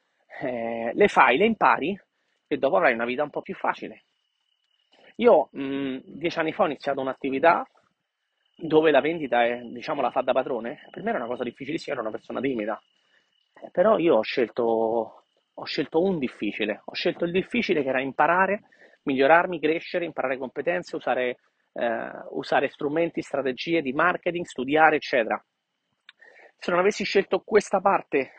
eh, 0.43 0.91
le 0.93 1.09
fai, 1.09 1.39
le 1.39 1.47
impari 1.47 1.99
e 2.47 2.59
dopo 2.59 2.77
avrai 2.77 2.93
una 2.93 3.07
vita 3.07 3.23
un 3.23 3.31
po' 3.31 3.41
più 3.41 3.55
facile. 3.55 4.05
Io 5.17 5.49
mh, 5.53 5.99
dieci 6.05 6.39
anni 6.39 6.53
fa 6.53 6.65
ho 6.65 6.67
iniziato 6.67 7.01
un'attività 7.01 7.67
dove 8.57 8.91
la 8.91 9.01
vendita 9.01 9.43
è, 9.43 9.61
diciamo, 9.63 10.03
la 10.03 10.11
fa 10.11 10.21
da 10.21 10.33
padrone. 10.33 10.87
Per 10.91 11.03
me 11.03 11.09
era 11.11 11.19
una 11.19 11.29
cosa 11.29 11.45
difficilissima, 11.45 11.95
ero 11.95 12.03
una 12.03 12.13
persona 12.15 12.41
timida. 12.41 12.79
Eh, 13.63 13.71
però 13.71 13.97
io 13.97 14.17
ho 14.17 14.23
scelto, 14.23 15.25
ho 15.55 15.65
scelto 15.65 16.03
un 16.03 16.19
difficile. 16.19 16.83
Ho 16.85 16.95
scelto 16.95 17.25
il 17.25 17.33
difficile 17.33 17.83
che 17.83 17.89
era 17.89 18.03
imparare, 18.03 18.65
migliorarmi, 19.03 19.61
crescere, 19.61 20.05
imparare 20.05 20.39
competenze, 20.39 20.97
usare, 20.97 21.37
eh, 21.73 22.11
usare 22.31 22.69
strumenti, 22.69 23.23
strategie 23.23 23.83
di 23.83 23.93
marketing, 23.93 24.45
studiare, 24.45 24.97
eccetera 24.97 25.43
se 26.61 26.71
non 26.71 26.81
avessi 26.81 27.05
scelto 27.05 27.41
questa 27.41 27.81
parte 27.81 28.33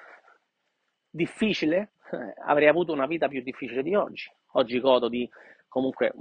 difficile, 1.10 1.94
eh, 2.12 2.34
avrei 2.46 2.68
avuto 2.68 2.94
una 2.94 3.08
vita 3.08 3.28
più 3.28 3.42
difficile 3.42 3.82
di 3.82 3.96
oggi. 3.96 4.32
Oggi 4.54 4.80
godo 4.80 5.10
di 5.10 5.28
comunque 5.68 6.14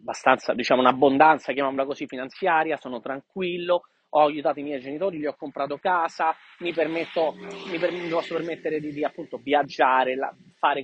abbastanza, 0.00 0.54
diciamo, 0.54 0.80
un'abbondanza, 0.80 1.52
chiamiamola 1.52 1.86
così, 1.86 2.06
finanziaria, 2.08 2.76
sono 2.76 3.00
tranquillo, 3.00 3.82
ho 4.10 4.20
aiutato 4.20 4.60
i 4.60 4.62
miei 4.62 4.80
genitori, 4.80 5.18
gli 5.18 5.26
ho 5.26 5.34
comprato 5.36 5.78
casa, 5.78 6.34
mi, 6.60 6.72
permetto, 6.72 7.34
mi, 7.34 7.78
per, 7.78 7.92
mi 7.92 8.08
posso 8.08 8.34
permettere 8.34 8.80
di, 8.80 8.92
di 8.92 9.04
appunto 9.04 9.38
viaggiare, 9.38 10.14
la, 10.16 10.34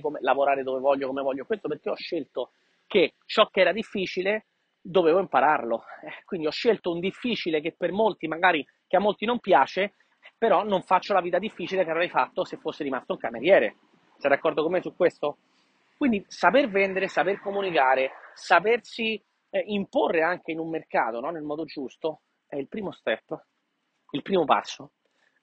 come, 0.01 0.19
lavorare 0.21 0.63
dove 0.63 0.79
voglio, 0.79 1.07
come 1.07 1.21
voglio, 1.21 1.45
questo 1.45 1.67
perché 1.67 1.89
ho 1.89 1.95
scelto 1.95 2.51
che 2.85 3.13
ciò 3.25 3.47
che 3.47 3.61
era 3.61 3.71
difficile 3.71 4.47
dovevo 4.81 5.19
impararlo. 5.19 5.83
Eh, 6.03 6.23
quindi 6.25 6.47
ho 6.47 6.51
scelto 6.51 6.91
un 6.91 6.99
difficile 6.99 7.61
che 7.61 7.73
per 7.75 7.91
molti 7.91 8.27
magari 8.27 8.65
che 8.87 8.97
a 8.97 8.99
molti 8.99 9.25
non 9.25 9.39
piace, 9.39 9.93
però 10.37 10.63
non 10.63 10.83
faccio 10.83 11.13
la 11.13 11.21
vita 11.21 11.39
difficile 11.39 11.83
che 11.83 11.91
avrei 11.91 12.09
fatto 12.09 12.43
se 12.43 12.57
fosse 12.57 12.83
rimasto 12.83 13.13
un 13.13 13.19
cameriere. 13.19 13.77
Sei 14.17 14.29
d'accordo 14.29 14.61
con 14.61 14.71
me 14.71 14.81
su 14.81 14.95
questo? 14.95 15.37
Quindi 15.97 16.23
saper 16.27 16.69
vendere, 16.69 17.07
saper 17.07 17.39
comunicare, 17.39 18.11
sapersi 18.33 19.21
eh, 19.49 19.63
imporre 19.67 20.21
anche 20.21 20.51
in 20.51 20.59
un 20.59 20.69
mercato 20.69 21.19
no? 21.19 21.29
nel 21.29 21.43
modo 21.43 21.63
giusto 21.63 22.21
è 22.53 22.57
il 22.57 22.67
primo 22.67 22.91
step, 22.91 23.45
il 24.11 24.21
primo 24.21 24.45
passo 24.45 24.91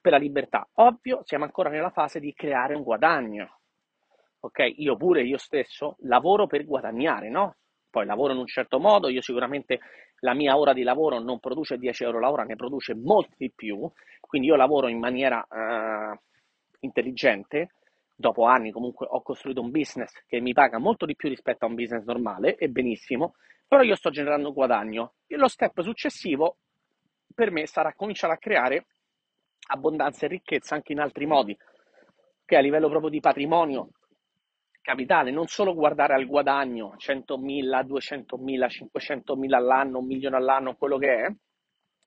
per 0.00 0.12
la 0.12 0.19
libertà. 0.19 0.67
Ovvio, 0.75 1.23
siamo 1.25 1.45
ancora 1.45 1.69
nella 1.69 1.90
fase 1.90 2.21
di 2.21 2.33
creare 2.33 2.75
un 2.75 2.83
guadagno. 2.83 3.59
Ok, 4.40 4.73
io 4.76 4.97
pure, 4.97 5.23
io 5.23 5.37
stesso, 5.37 5.97
lavoro 6.00 6.47
per 6.47 6.64
guadagnare, 6.64 7.29
no? 7.29 7.57
Poi 7.90 8.07
lavoro 8.07 8.33
in 8.33 8.38
un 8.38 8.47
certo 8.47 8.79
modo, 8.79 9.09
io 9.09 9.21
sicuramente 9.21 9.81
la 10.21 10.33
mia 10.35 10.57
ora 10.57 10.73
di 10.73 10.83
lavoro 10.83 11.19
non 11.19 11.40
produce 11.40 11.76
10 11.76 12.05
euro 12.05 12.21
l'ora, 12.21 12.45
ne 12.45 12.55
produce 12.57 12.95
molti 12.95 13.35
di 13.37 13.52
più, 13.55 13.90
quindi 14.21 14.49
io 14.49 14.55
lavoro 14.55 14.87
in 14.88 14.99
maniera 14.99 15.45
uh, 15.49 16.17
intelligente, 16.81 17.75
dopo 18.14 18.45
anni 18.45 18.71
comunque 18.71 19.07
ho 19.11 19.23
costruito 19.23 19.61
un 19.61 19.71
business 19.71 20.12
che 20.26 20.40
mi 20.40 20.52
paga 20.52 20.79
molto 20.79 21.05
di 21.05 21.17
più 21.17 21.29
rispetto 21.29 21.64
a 21.64 21.69
un 21.69 21.75
business 21.75 22.05
normale, 22.05 22.55
e 22.55 22.69
benissimo, 22.69 23.35
però 23.67 23.83
io 23.83 23.97
sto 23.97 24.11
generando 24.11 24.52
guadagno. 24.52 25.14
E 25.26 25.37
lo 25.37 25.49
step 25.49 25.81
successivo 25.83 26.59
per 27.35 27.51
me 27.51 27.67
sarà 27.67 27.95
cominciare 27.95 28.33
a 28.35 28.39
creare 28.39 28.87
abbondanza 29.69 30.27
e 30.27 30.29
ricchezza 30.29 30.75
anche 30.75 30.93
in 30.93 31.01
altri 31.01 31.27
modi, 31.27 31.57
che 32.45 32.57
a 32.57 32.61
livello 32.61 32.89
proprio 32.89 33.11
di 33.11 33.21
patrimonio 33.21 33.91
capitale, 34.83 35.31
non 35.31 35.47
solo 35.47 35.75
guardare 35.75 36.15
al 36.15 36.27
guadagno, 36.27 36.95
100.000, 36.97 37.83
200.000, 37.85 38.69
500.000 38.69 39.57
all'anno, 39.57 39.99
un 39.99 40.07
milione 40.07 40.37
all'anno, 40.37 40.75
quello 40.75 40.99
che 40.99 41.25
è, 41.25 41.33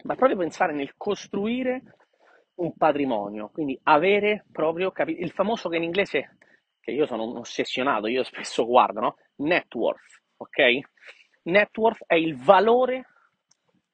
ma 0.04 0.16
proprio 0.16 0.38
pensare 0.38 0.74
nel 0.74 0.96
costruire 0.98 1.82
un 2.56 2.76
patrimonio, 2.76 3.50
quindi 3.50 3.80
avere 3.84 4.46
proprio 4.52 4.92
capi- 4.92 5.20
il 5.20 5.32
famoso 5.32 5.70
che 5.70 5.78
in 5.78 5.84
inglese, 5.84 6.38
che 6.80 6.92
io 6.92 7.06
sono 7.06 7.24
un 7.24 7.38
ossessionato, 7.38 8.08
io 8.08 8.24
spesso 8.24 8.66
guardo, 8.66 9.00
no? 9.00 9.16
Net 9.38 9.74
worth, 9.76 10.22
ok? 10.38 10.80
Net 11.44 11.78
worth 11.78 12.04
è 12.06 12.16
il 12.16 12.36
valore 12.36 13.13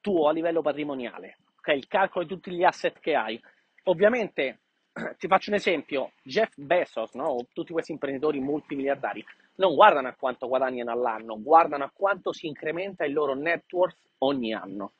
tuo 0.01 0.27
a 0.27 0.32
livello 0.32 0.62
patrimoniale, 0.62 1.38
ok? 1.58 1.68
Il 1.75 1.88
calcolo 1.88 2.25
di 2.25 2.34
tutti 2.34 2.51
gli 2.51 2.63
asset 2.63 3.00
che 3.00 3.15
hai. 3.15 3.41
Ovviamente 3.84 4.60
ti 5.18 5.27
faccio 5.27 5.50
un 5.50 5.56
esempio, 5.56 6.12
Jeff 6.24 6.53
Bezos, 6.56 7.13
no? 7.13 7.46
tutti 7.53 7.72
questi 7.72 7.91
imprenditori 7.91 8.39
multimiliardari, 8.39 9.24
non 9.56 9.75
guardano 9.75 10.08
a 10.08 10.13
quanto 10.13 10.48
guadagnano 10.48 10.91
all'anno, 10.91 11.41
guardano 11.41 11.84
a 11.84 11.91
quanto 11.94 12.32
si 12.34 12.48
incrementa 12.48 13.06
il 13.06 13.13
loro 13.13 13.36
net 13.36 13.72
worth 13.72 13.98
ogni 14.20 14.53
anno. 14.53 14.94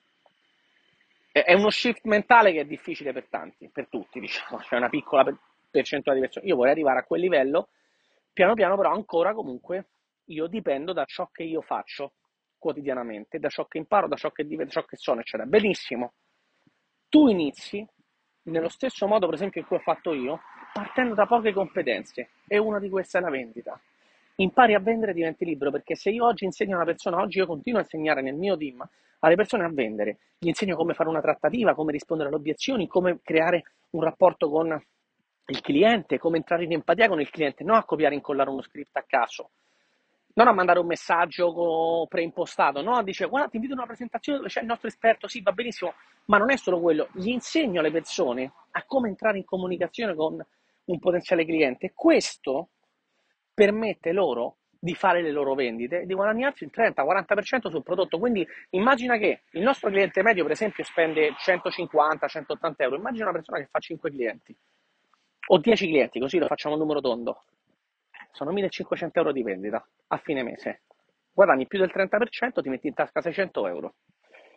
È 1.32 1.54
uno 1.54 1.70
shift 1.70 2.06
mentale 2.06 2.52
che 2.52 2.62
è 2.62 2.66
difficile 2.66 3.14
per 3.14 3.28
tanti, 3.30 3.70
per 3.70 3.88
tutti, 3.88 4.20
diciamo, 4.22 4.58
c'è 4.58 4.76
una 4.76 4.90
piccola 4.90 5.24
percentuale 5.70 6.20
di 6.20 6.26
persone. 6.26 6.48
Io 6.48 6.56
vorrei 6.56 6.74
arrivare 6.74 7.00
a 7.00 7.04
quel 7.04 7.22
livello, 7.22 7.70
piano 8.34 8.54
piano 8.54 8.76
però 8.76 8.92
ancora 8.92 9.34
comunque 9.34 9.90
io 10.26 10.48
dipendo 10.48 10.94
da 10.94 11.06
ciò 11.06 11.30
che 11.32 11.44
io 11.44 11.62
faccio 11.62 12.14
quotidianamente, 12.60 13.40
da 13.40 13.50
ciò 13.50 13.66
che 13.66 13.80
imparo, 13.80 14.08
da 14.08 14.16
ciò 14.16 14.30
che, 14.32 14.46
da 14.46 14.68
ciò 14.68 14.84
che 14.84 14.98
sono, 14.98 15.22
eccetera. 15.22 15.50
Benissimo. 15.50 16.14
Tu 17.10 17.28
inizi 17.28 17.84
nello 18.44 18.70
stesso 18.70 19.08
modo, 19.08 19.26
per 19.26 19.36
esempio, 19.36 19.62
in 19.62 19.68
cui 19.68 19.78
ho 19.78 19.82
fatto 19.82 20.14
io, 20.14 20.42
partendo 20.74 21.16
da 21.16 21.26
poche 21.26 21.54
competenze, 21.54 22.30
e 22.48 22.58
una 22.58 22.80
di 22.80 22.90
queste 22.90 23.18
è 23.18 23.22
la 23.22 23.30
vendita. 23.30 23.80
Impari 24.36 24.74
a 24.74 24.80
vendere 24.80 25.12
e 25.12 25.16
diventi 25.16 25.46
libero, 25.46 25.72
perché 25.72 25.96
se 25.96 26.12
io 26.12 26.26
oggi 26.26 26.46
insegno 26.46 26.74
a 26.74 26.78
una 26.78 26.86
persona, 26.86 27.18
oggi 27.18 27.40
io 27.40 27.46
continuo 27.46 27.80
a 27.80 27.84
insegnare 27.84 28.22
nel 28.22 28.36
mio 28.36 28.56
team 28.56 28.88
alle 29.20 29.36
persone 29.36 29.66
a 29.66 29.70
vendere, 29.70 30.20
gli 30.38 30.48
insegno 30.48 30.76
come 30.76 30.94
fare 30.94 31.10
una 31.10 31.20
trattativa, 31.20 31.74
come 31.74 31.92
rispondere 31.92 32.30
alle 32.30 32.38
obiezioni, 32.38 32.88
come 32.88 33.20
creare 33.22 33.64
un 33.92 34.02
rapporto 34.02 34.50
con 34.50 34.82
il 35.48 35.62
cliente, 35.62 36.18
come 36.18 36.38
entrare 36.38 36.64
in 36.64 36.72
empatia 36.72 37.10
con 37.10 37.20
il 37.20 37.30
cliente, 37.30 37.64
non 37.64 37.76
a 37.76 37.84
copiare 37.84 38.14
e 38.14 38.18
incollare 38.18 38.50
uno 38.50 38.62
script 38.62 38.96
a 38.96 39.04
caso, 39.06 39.52
non 40.34 40.48
a 40.48 40.54
mandare 40.54 40.80
un 40.80 40.86
messaggio 40.86 42.06
preimpostato, 42.08 42.82
no? 42.82 43.02
Dice 43.04 43.26
guarda 43.26 43.50
ti 43.50 43.58
invito 43.58 43.74
a 43.74 43.78
una 43.78 43.86
presentazione 43.86 44.38
dove 44.38 44.50
c'è 44.50 44.62
il 44.62 44.68
nostro 44.68 44.88
esperto, 44.88 45.28
sì 45.28 45.42
va 45.42 45.52
benissimo, 45.52 45.94
ma 46.26 46.38
non 46.38 46.52
è 46.52 46.58
solo 46.58 46.80
quello, 46.80 47.10
gli 47.14 47.30
insegno 47.30 47.80
alle 47.80 47.92
persone 47.92 48.52
a 48.72 48.84
come 48.86 49.10
entrare 49.10 49.38
in 49.38 49.46
comunicazione 49.46 50.16
con 50.16 50.44
un 50.86 51.00
potenziale 51.00 51.46
cliente 51.46 51.92
questo 51.94 52.70
permette 53.54 54.12
loro 54.12 54.58
di 54.82 54.96
fare 54.96 55.22
le 55.22 55.32
loro 55.32 55.56
vendite 55.56 56.02
e 56.02 56.06
di 56.06 56.14
guadagnarsi 56.14 56.64
il 56.64 56.72
30-40% 56.74 57.70
sul 57.70 57.84
prodotto. 57.84 58.18
Quindi 58.18 58.48
immagina 58.70 59.18
che 59.18 59.42
il 59.52 59.62
nostro 59.62 59.90
cliente 59.90 60.24
medio, 60.24 60.44
per 60.44 60.54
esempio, 60.54 60.86
spende 60.86 61.34
150-180 61.34 62.74
euro. 62.78 62.96
Immagina 62.96 63.26
una 63.26 63.34
persona 63.34 63.58
che 63.60 63.68
fa 63.70 63.80
5 63.80 64.10
clienti 64.10 64.56
o 65.48 65.58
10 65.58 65.86
clienti, 65.86 66.20
così 66.20 66.38
lo 66.38 66.48
facciamo 66.48 66.76
un 66.76 66.82
numero 66.82 67.02
tondo 67.02 67.44
sono 68.32 68.52
1500 68.52 69.20
euro 69.20 69.32
di 69.32 69.44
vendita 69.44 69.86
a 70.08 70.18
fine 70.18 70.44
mese. 70.44 70.82
Guadagni 71.32 71.68
più 71.68 71.80
del 71.80 71.92
30%, 71.94 72.62
ti 72.62 72.70
metti 72.70 72.88
in 72.88 72.94
tasca 72.94 73.22
600 73.22 73.68
euro. 73.68 73.96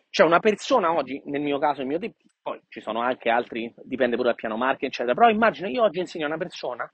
C'è 0.09 0.23
una 0.23 0.39
persona 0.39 0.93
oggi, 0.93 1.21
nel 1.25 1.41
mio 1.41 1.57
caso, 1.57 1.81
il 1.81 1.87
mio 1.87 1.97
tipo, 1.97 2.17
poi 2.41 2.61
ci 2.69 2.81
sono 2.81 3.01
anche 3.01 3.29
altri, 3.29 3.73
dipende 3.83 4.15
pure 4.15 4.29
dal 4.29 4.37
piano 4.37 4.57
marketing, 4.57 4.91
eccetera, 4.91 5.15
però 5.15 5.29
immagino 5.29 5.67
io 5.67 5.83
oggi 5.83 5.99
insegno 5.99 6.25
a 6.25 6.27
una 6.27 6.37
persona 6.37 6.91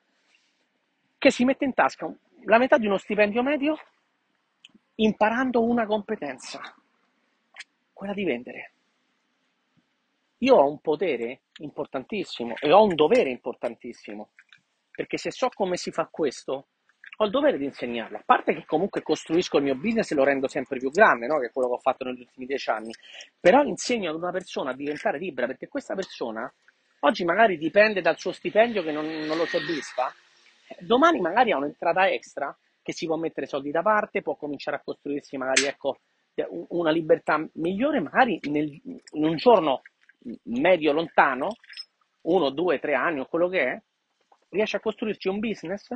che 1.18 1.32
si 1.32 1.44
mette 1.44 1.66
in 1.66 1.74
tasca 1.74 2.10
la 2.46 2.58
metà 2.58 2.78
di 2.78 2.86
uno 2.86 2.98
stipendio 2.98 3.44
medio 3.44 3.78
imparando 4.96 5.62
una 5.62 5.86
competenza, 5.86 6.62
quella 7.92 8.14
di 8.14 8.24
vendere. 8.24 8.74
Io 10.40 10.56
ho 10.56 10.70
un 10.70 10.80
potere 10.80 11.42
importantissimo 11.60 12.56
e 12.60 12.72
ho 12.72 12.84
un 12.84 12.96
dovere 12.96 13.30
importantissimo 13.30 14.30
perché 15.00 15.18
se 15.18 15.32
so 15.32 15.48
come 15.48 15.78
si 15.78 15.92
fa 15.92 16.10
questo, 16.12 16.68
ho 17.16 17.24
il 17.24 17.32
dovere 17.32 17.58
di 17.58 17.64
insegnarlo. 17.64 18.18
A 18.18 18.24
parte 18.26 18.54
che 18.54 18.66
comunque 18.66 19.02
costruisco 19.02 19.56
il 19.56 19.64
mio 19.64 19.76
business 19.76 20.12
e 20.12 20.16
lo 20.16 20.26
rendo 20.26 20.50
sempre 20.50 20.78
più 20.78 20.92
grande, 20.92 21.26
no? 21.26 21.40
che 21.40 21.46
è 21.46 21.52
quello 21.54 21.70
che 21.70 21.76
ho 21.76 21.80
fatto 21.80 22.04
negli 22.04 22.20
ultimi 22.20 22.46
dieci 22.46 22.70
anni, 22.70 22.92
però 23.40 23.64
insegno 23.64 24.10
ad 24.10 24.18
una 24.18 24.32
persona 24.32 24.72
a 24.72 24.76
diventare 24.76 25.18
libera 25.18 25.48
perché 25.48 25.70
questa 25.70 25.96
persona 25.96 26.54
oggi 27.00 27.24
magari 27.24 27.58
dipende 27.58 28.02
dal 28.02 28.18
suo 28.18 28.34
stipendio 28.34 28.84
che 28.84 28.92
non, 28.92 29.06
non 29.06 29.38
lo 29.38 29.46
soddisfa, 29.46 30.14
domani 30.80 31.22
magari 31.22 31.54
ha 31.54 31.58
un'entrata 31.58 32.10
extra 32.10 32.54
che 32.82 32.92
si 32.92 33.06
può 33.06 33.16
mettere 33.16 33.48
soldi 33.48 33.72
da 33.72 33.82
parte, 33.82 34.22
può 34.22 34.36
cominciare 34.36 34.76
a 34.76 34.82
costruirsi 34.84 35.38
magari 35.38 35.64
ecco, 35.64 36.00
una 36.50 36.92
libertà 36.92 37.42
migliore, 37.54 38.02
magari 38.02 38.38
nel, 38.50 38.70
in 38.84 39.24
un 39.24 39.38
giorno 39.38 39.82
medio 40.44 40.92
lontano, 40.92 41.56
uno, 42.24 42.50
due, 42.50 42.80
tre 42.80 42.96
anni 42.96 43.22
o 43.22 43.26
quello 43.26 43.48
che 43.48 43.62
è, 43.62 43.82
riesce 44.50 44.78
a 44.78 44.80
costruirsi 44.80 45.28
un 45.28 45.40
business 45.40 45.88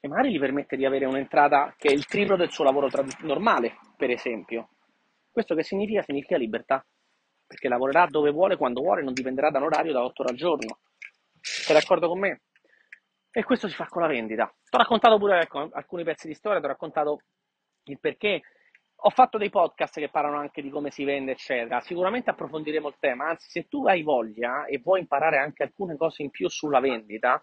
e 0.00 0.08
magari 0.08 0.32
gli 0.32 0.38
permette 0.38 0.76
di 0.76 0.84
avere 0.84 1.04
un'entrata 1.06 1.74
che 1.76 1.88
è 1.88 1.92
il 1.92 2.06
triplo 2.06 2.36
del 2.36 2.50
suo 2.50 2.64
lavoro 2.64 2.88
trad- 2.88 3.20
normale, 3.20 3.78
per 3.96 4.10
esempio. 4.10 4.68
Questo 5.30 5.54
che 5.54 5.62
significa? 5.62 6.02
Significa 6.02 6.36
libertà, 6.36 6.84
perché 7.46 7.68
lavorerà 7.68 8.06
dove 8.06 8.30
vuole, 8.30 8.56
quando 8.56 8.80
vuole, 8.80 9.02
non 9.02 9.12
dipenderà 9.12 9.50
da 9.50 9.58
un 9.58 9.64
orario 9.64 9.92
da 9.92 10.04
8 10.04 10.22
ore 10.22 10.30
al 10.32 10.38
giorno. 10.38 10.78
Sei 11.40 11.74
d'accordo 11.74 12.08
con 12.08 12.18
me? 12.18 12.42
E 13.30 13.44
questo 13.44 13.68
si 13.68 13.74
fa 13.74 13.86
con 13.86 14.02
la 14.02 14.08
vendita. 14.08 14.46
Ti 14.46 14.76
ho 14.76 14.78
raccontato 14.78 15.18
pure 15.18 15.40
ecco, 15.40 15.68
alcuni 15.72 16.04
pezzi 16.04 16.26
di 16.26 16.34
storia, 16.34 16.58
ti 16.58 16.64
ho 16.64 16.68
raccontato 16.68 17.20
il 17.84 17.98
perché. 18.00 18.42
Ho 19.06 19.10
fatto 19.10 19.38
dei 19.38 19.50
podcast 19.50 20.00
che 20.00 20.08
parlano 20.08 20.38
anche 20.38 20.60
di 20.60 20.68
come 20.68 20.90
si 20.90 21.04
vende, 21.04 21.30
eccetera. 21.30 21.80
Sicuramente 21.80 22.30
approfondiremo 22.30 22.88
il 22.88 22.96
tema. 22.98 23.28
Anzi, 23.28 23.48
se 23.48 23.68
tu 23.68 23.86
hai 23.86 24.02
voglia 24.02 24.64
e 24.64 24.80
vuoi 24.82 24.98
imparare 24.98 25.38
anche 25.38 25.62
alcune 25.62 25.96
cose 25.96 26.24
in 26.24 26.30
più 26.30 26.48
sulla 26.48 26.80
vendita, 26.80 27.40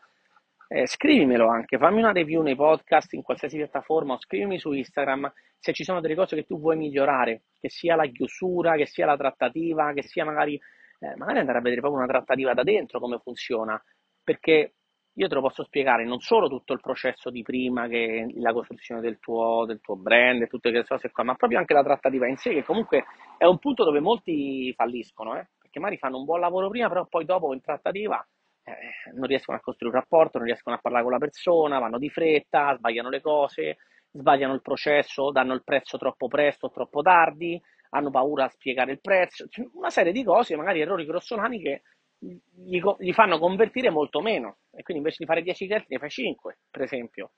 eh, 0.67 0.85
scrivimelo 0.85 1.47
anche, 1.47 1.77
fammi 1.77 1.99
una 1.99 2.11
review 2.11 2.41
nei 2.41 2.57
podcast 2.57 3.13
in 3.13 3.21
qualsiasi 3.21 3.55
piattaforma 3.55 4.15
o 4.15 4.19
scrivimi 4.19 4.59
su 4.59 4.73
Instagram 4.73 5.31
se 5.57 5.71
ci 5.71 5.85
sono 5.85 6.01
delle 6.01 6.15
cose 6.15 6.35
che 6.35 6.43
tu 6.43 6.59
vuoi 6.59 6.75
migliorare, 6.75 7.43
che 7.61 7.69
sia 7.69 7.95
la 7.95 8.07
chiusura, 8.07 8.75
che 8.75 8.85
sia 8.85 9.05
la 9.05 9.15
trattativa, 9.15 9.93
che 9.93 10.03
sia 10.03 10.25
magari, 10.25 10.55
eh, 10.99 11.15
magari 11.15 11.39
andare 11.39 11.59
a 11.59 11.61
vedere 11.61 11.79
proprio 11.79 12.03
una 12.03 12.11
trattativa 12.11 12.53
da 12.53 12.63
dentro 12.63 12.99
come 12.99 13.19
funziona, 13.19 13.81
perché 14.21 14.73
io 15.15 15.27
te 15.27 15.35
lo 15.35 15.41
posso 15.41 15.63
spiegare 15.63 16.05
non 16.05 16.19
solo 16.19 16.47
tutto 16.47 16.73
il 16.73 16.79
processo 16.79 17.29
di 17.29 17.43
prima, 17.43 17.87
che 17.87 18.31
la 18.35 18.51
costruzione 18.51 19.01
del 19.01 19.19
tuo, 19.19 19.65
del 19.65 19.79
tuo 19.79 19.95
brand 19.95 20.41
e 20.41 20.47
tutte 20.47 20.71
queste 20.71 20.95
cose 20.95 21.11
qua, 21.11 21.23
ma 21.23 21.35
proprio 21.35 21.59
anche 21.59 21.73
la 21.73 21.83
trattativa 21.83 22.27
in 22.27 22.37
sé, 22.37 22.51
che 22.51 22.63
comunque 22.63 23.05
è 23.37 23.45
un 23.45 23.59
punto 23.59 23.83
dove 23.83 23.99
molti 23.99 24.73
falliscono, 24.75 25.37
eh? 25.37 25.47
perché 25.59 25.79
magari 25.79 25.99
fanno 25.99 26.17
un 26.17 26.25
buon 26.25 26.39
lavoro 26.39 26.69
prima, 26.69 26.87
però 26.87 27.05
poi 27.05 27.25
dopo 27.25 27.53
in 27.53 27.61
trattativa 27.61 28.25
eh, 28.63 29.11
non 29.13 29.27
riescono 29.27 29.57
a 29.57 29.61
costruire 29.61 29.95
un 29.95 30.01
rapporto, 30.01 30.37
non 30.39 30.47
riescono 30.47 30.75
a 30.75 30.79
parlare 30.79 31.03
con 31.03 31.13
la 31.13 31.19
persona, 31.19 31.79
vanno 31.79 31.99
di 31.99 32.09
fretta, 32.09 32.75
sbagliano 32.75 33.09
le 33.09 33.21
cose, 33.21 33.77
sbagliano 34.11 34.53
il 34.53 34.61
processo, 34.61 35.31
danno 35.31 35.53
il 35.53 35.63
prezzo 35.63 35.97
troppo 35.97 36.27
presto 36.27 36.67
o 36.67 36.71
troppo 36.71 37.01
tardi, 37.01 37.61
hanno 37.89 38.09
paura 38.09 38.45
a 38.45 38.49
spiegare 38.49 38.93
il 38.93 39.01
prezzo, 39.01 39.47
cioè, 39.47 39.67
una 39.73 39.89
serie 39.89 40.11
di 40.11 40.23
cose, 40.23 40.55
magari 40.55 40.81
errori 40.81 41.05
grossolani 41.05 41.61
che 41.61 41.81
gli, 42.23 42.81
gli, 42.99 43.13
fanno 43.13 43.37
convertire 43.37 43.89
molto 43.89 44.21
meno 44.21 44.57
e 44.71 44.81
quindi 44.83 45.03
invece 45.03 45.17
di 45.19 45.25
fare 45.25 45.41
10 45.41 45.65
clienti 45.65 45.87
ne 45.89 45.99
fai 45.99 46.09
5, 46.09 46.57
per 46.71 46.81
esempio. 46.81 47.31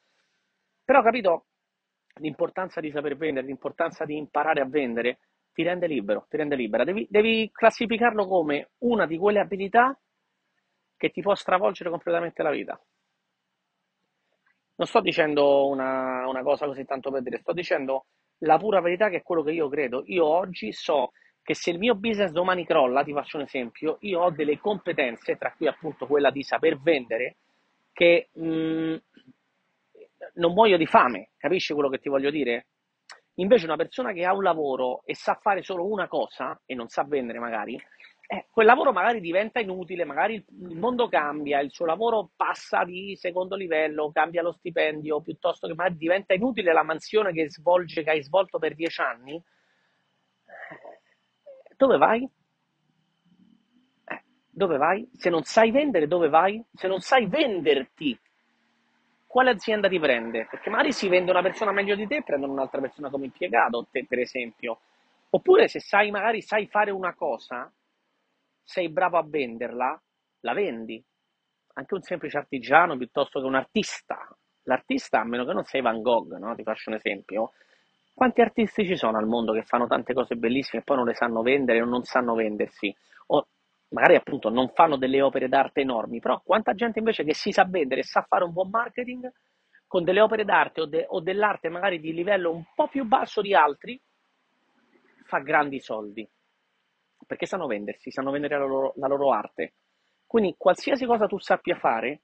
Però 0.84 1.02
capito 1.02 1.46
l'importanza 2.20 2.80
di 2.80 2.92
saper 2.92 3.18
vendere, 3.18 3.48
l'importanza 3.48 4.06
di 4.06 4.16
imparare 4.16 4.62
a 4.62 4.66
vendere, 4.66 5.20
ti 5.52 5.64
rende 5.64 5.88
libero, 5.88 6.28
ti 6.30 6.38
rende 6.38 6.56
libera. 6.56 6.84
Devi, 6.84 7.08
devi 7.10 7.50
classificarlo 7.52 8.28
come 8.28 8.72
una 8.80 9.06
di 9.06 9.18
quelle 9.18 9.40
abilità 9.40 9.98
che 10.98 11.10
ti 11.10 11.22
può 11.22 11.34
stravolgere 11.34 11.90
completamente 11.90 12.44
la 12.44 12.52
vita. 12.52 12.80
Non 14.78 14.88
sto 14.88 15.00
dicendo 15.00 15.68
una, 15.68 16.28
una 16.28 16.44
cosa 16.44 16.66
così 16.66 16.86
tanto 16.86 17.10
per 17.10 17.22
dire, 17.22 17.40
sto 17.40 17.54
dicendo 17.54 18.08
la 18.40 18.58
pura 18.58 18.82
verità 18.82 19.10
che 19.10 19.18
è 19.18 19.24
quello 19.24 19.42
che 19.42 19.52
io 19.52 19.70
credo. 19.70 20.04
Io 20.08 20.26
oggi 20.26 20.72
so 20.74 21.12
che 21.46 21.54
se 21.54 21.70
il 21.70 21.78
mio 21.78 21.94
business 21.94 22.32
domani 22.32 22.66
crolla, 22.66 23.04
ti 23.04 23.14
faccio 23.14 23.38
un 23.38 23.44
esempio, 23.44 23.98
io 24.02 24.20
ho 24.22 24.32
delle 24.32 24.58
competenze, 24.58 25.38
tra 25.38 25.54
cui 25.56 25.68
appunto 25.68 26.08
quella 26.08 26.32
di 26.32 26.42
saper 26.42 26.80
vendere, 26.82 27.36
che 27.94 28.30
mh, 28.34 28.48
mm, 28.48 28.96
non 30.34 30.54
muoio 30.54 30.76
di 30.76 30.88
fame, 30.88 31.30
capisci 31.38 31.74
quello 31.74 31.90
che 31.90 32.00
ti 32.00 32.10
voglio 32.10 32.32
dire? 32.32 32.66
Invece 33.36 33.66
una 33.66 33.76
persona 33.76 34.12
che 34.12 34.26
ha 34.26 34.34
un 34.34 34.42
lavoro 34.42 35.04
e 35.06 35.14
sa 35.14 35.36
fare 35.36 35.62
solo 35.62 35.86
una 35.86 36.08
cosa 36.08 36.60
e 36.66 36.74
non 36.74 36.88
sa 36.88 37.04
vendere 37.04 37.38
magari, 37.38 37.80
eh, 38.26 38.48
quel 38.50 38.66
lavoro 38.66 38.92
magari 38.92 39.20
diventa 39.20 39.60
inutile, 39.60 40.04
magari 40.04 40.34
il 40.34 40.76
mondo 40.78 41.08
cambia, 41.08 41.60
il 41.60 41.72
suo 41.72 41.86
lavoro 41.86 42.32
passa 42.36 42.84
di 42.84 43.16
secondo 43.16 43.56
livello, 43.56 44.10
cambia 44.12 44.42
lo 44.42 44.52
stipendio, 44.52 45.22
piuttosto 45.22 45.68
che 45.68 45.76
magari 45.76 45.98
diventa 45.98 46.34
inutile 46.34 46.74
la 46.74 46.82
mansione 46.82 47.32
che 47.34 47.52
svolge, 47.52 48.02
che 48.02 48.10
hai 48.10 48.24
svolto 48.24 48.58
per 48.58 48.74
dieci 48.74 49.00
anni. 49.00 49.40
Dove 51.78 51.98
vai? 51.98 52.30
Eh, 54.06 54.24
dove 54.50 54.78
vai? 54.78 55.08
Se 55.14 55.30
non 55.30 55.44
sai 55.44 55.72
vendere, 55.72 56.08
dove 56.08 56.30
vai? 56.30 56.64
Se 56.74 56.88
non 56.88 57.00
sai 57.00 57.28
venderti, 57.28 58.18
quale 59.26 59.50
azienda 59.50 59.90
ti 59.90 60.00
prende? 60.00 60.48
Perché 60.50 60.70
magari 60.70 60.94
si 60.94 61.10
vende 61.10 61.32
una 61.32 61.42
persona 61.42 61.74
meglio 61.74 61.96
di 61.96 62.08
te, 62.08 62.24
prendono 62.24 62.54
un'altra 62.54 62.80
persona 62.80 63.10
come 63.10 63.26
impiegato, 63.26 63.86
te 63.92 64.06
per 64.08 64.20
esempio. 64.20 64.80
Oppure 65.32 65.68
se 65.68 65.82
sai, 65.82 66.12
magari 66.12 66.42
sai 66.42 66.68
fare 66.68 66.92
una 66.92 67.14
cosa, 67.14 67.70
sei 68.64 68.90
bravo 68.90 69.18
a 69.18 69.26
venderla, 69.28 70.02
la 70.40 70.54
vendi. 70.54 71.04
Anche 71.74 71.94
un 71.94 72.02
semplice 72.02 72.38
artigiano 72.38 72.96
piuttosto 72.96 73.42
che 73.42 73.46
un 73.46 73.56
artista. 73.56 74.34
L'artista, 74.64 75.20
a 75.20 75.26
meno 75.26 75.44
che 75.46 75.52
non 75.52 75.66
sei 75.66 75.82
Van 75.82 76.02
Gogh, 76.02 76.38
no? 76.38 76.56
ti 76.56 76.64
faccio 76.64 76.90
un 76.90 76.96
esempio, 76.96 77.52
quanti 78.16 78.42
artisti 78.42 78.86
ci 78.86 78.96
sono 78.96 79.18
al 79.18 79.28
mondo 79.28 79.52
che 79.52 79.64
fanno 79.64 79.88
tante 79.88 80.14
cose 80.14 80.36
bellissime 80.36 80.82
e 80.82 80.86
poi 80.86 80.98
non 80.98 81.06
le 81.06 81.14
sanno 81.14 81.42
vendere 81.42 81.82
o 81.82 81.86
non 81.86 82.04
sanno 82.04 82.34
vendersi? 82.34 82.96
O 83.28 83.48
magari 83.90 84.16
appunto 84.16 84.50
non 84.50 84.72
fanno 84.74 84.96
delle 84.98 85.22
opere 85.22 85.50
d'arte 85.50 85.82
enormi, 85.82 86.20
però 86.20 86.42
quanta 86.44 86.74
gente 86.74 87.00
invece 87.00 87.24
che 87.24 87.34
si 87.34 87.52
sa 87.52 87.66
vendere 87.66 88.02
e 88.02 88.04
sa 88.06 88.26
fare 88.28 88.46
un 88.46 88.54
buon 88.54 88.70
marketing 88.70 89.30
con 89.86 90.04
delle 90.04 90.22
opere 90.22 90.46
d'arte 90.46 90.82
o, 90.82 90.86
de- 90.86 91.06
o 91.10 91.20
dell'arte 91.20 91.70
magari 91.70 92.00
di 92.00 92.14
livello 92.14 92.52
un 92.52 92.64
po' 92.74 92.88
più 92.88 93.06
basso 93.06 93.42
di 93.42 93.54
altri, 93.54 94.02
fa 95.26 95.40
grandi 95.40 95.80
soldi 95.80 96.28
perché 97.26 97.46
sanno 97.46 97.68
vendersi, 97.68 98.12
sanno 98.12 98.32
vendere 98.32 98.58
la 98.58 98.66
loro, 98.66 98.94
la 98.98 99.08
loro 99.08 99.32
arte. 99.32 99.74
Quindi 100.26 100.56
qualsiasi 100.58 101.06
cosa 101.06 101.28
tu 101.28 101.40
sappia 101.40 101.76
fare, 101.76 102.22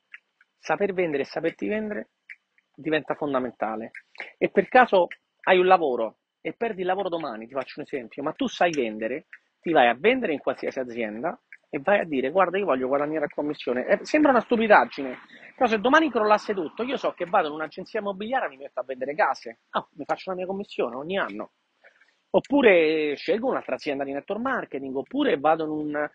saper 0.58 0.93
vendere 0.93 1.23
e 1.23 1.25
saperti 1.25 1.67
vendere 1.67 2.10
diventa 2.73 3.15
fondamentale. 3.15 3.91
E 4.38 4.49
per 4.49 4.67
caso 4.67 5.08
hai 5.43 5.58
un 5.58 5.65
lavoro 5.65 6.17
e 6.41 6.54
perdi 6.54 6.82
il 6.82 6.88
lavoro 6.88 7.10
domani, 7.10 7.47
ti 7.47 7.54
faccio 7.54 7.80
un 7.80 7.86
esempio, 7.86 8.23
ma 8.23 8.32
tu 8.34 8.47
sai 8.47 8.71
vendere, 8.71 9.27
ti 9.60 9.71
vai 9.71 9.88
a 9.88 9.95
vendere 9.97 10.34
in 10.34 10.39
qualsiasi 10.39 10.80
azienda 10.80 11.39
e 11.69 11.80
vai 11.80 11.99
a 11.99 12.04
dire 12.04 12.32
guarda 12.32 12.58
io 12.58 12.65
voglio 12.65 12.88
guadagnare 12.88 13.25
a 13.25 13.30
commissione. 13.34 13.86
Eh, 13.86 13.99
sembra 14.01 14.32
una 14.32 14.41
stupidaggine, 14.41 15.17
però 15.56 15.69
se 15.69 15.80
domani 15.80 16.12
crollasse 16.12 16.54
tutto, 16.54 16.84
io 16.84 16.97
so 16.97 17.12
che 17.12 17.25
vado 17.25 17.47
in 17.47 17.54
un'agenzia 17.54 17.99
immobiliare 17.99 18.47
e 18.47 18.49
mi 18.49 18.58
metto 18.58 18.80
a 18.80 18.84
vendere 18.84 19.15
case, 19.15 19.60
ah, 19.69 19.88
mi 19.93 20.04
faccio 20.04 20.32
la 20.32 20.36
mia 20.36 20.45
commissione 20.45 20.95
ogni 20.95 21.17
anno. 21.17 21.51
Oppure 22.34 23.15
scelgo 23.15 23.49
un'altra 23.49 23.75
azienda 23.75 24.04
di 24.04 24.13
network 24.13 24.41
marketing, 24.41 24.95
oppure 24.95 25.38
vado 25.38 25.63
in 25.65 25.69
un... 25.69 26.10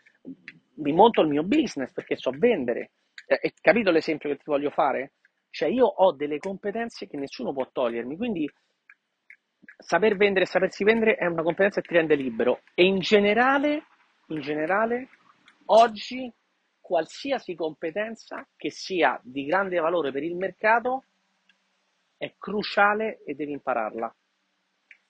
mi 0.76 0.92
monto 0.92 1.20
il 1.20 1.28
mio 1.28 1.42
business 1.42 1.92
perché 1.92 2.16
so 2.16 2.32
vendere. 2.36 2.92
Eh, 3.26 3.52
capito 3.60 3.90
l'esempio 3.90 4.28
che 4.30 4.36
ti 4.36 4.44
voglio 4.46 4.70
fare? 4.70 5.12
Cioè 5.50 5.68
io 5.68 5.86
ho 5.86 6.12
delle 6.12 6.38
competenze 6.38 7.06
che 7.06 7.16
nessuno 7.16 7.52
può 7.52 7.68
togliermi, 7.70 8.16
quindi 8.16 8.50
saper 9.76 10.16
vendere 10.16 10.44
e 10.44 10.48
sapersi 10.48 10.84
vendere 10.84 11.16
è 11.16 11.26
una 11.26 11.42
competenza 11.42 11.80
che 11.80 11.88
ti 11.88 11.94
rende 11.94 12.14
libero. 12.14 12.62
E 12.74 12.84
in 12.84 12.98
generale, 12.98 13.84
in 14.28 14.40
generale, 14.40 15.08
oggi 15.66 16.32
qualsiasi 16.80 17.54
competenza 17.54 18.46
che 18.56 18.70
sia 18.70 19.20
di 19.22 19.44
grande 19.44 19.78
valore 19.78 20.12
per 20.12 20.22
il 20.22 20.36
mercato 20.36 21.04
è 22.16 22.34
cruciale 22.38 23.22
e 23.24 23.34
devi 23.34 23.52
impararla 23.52 24.14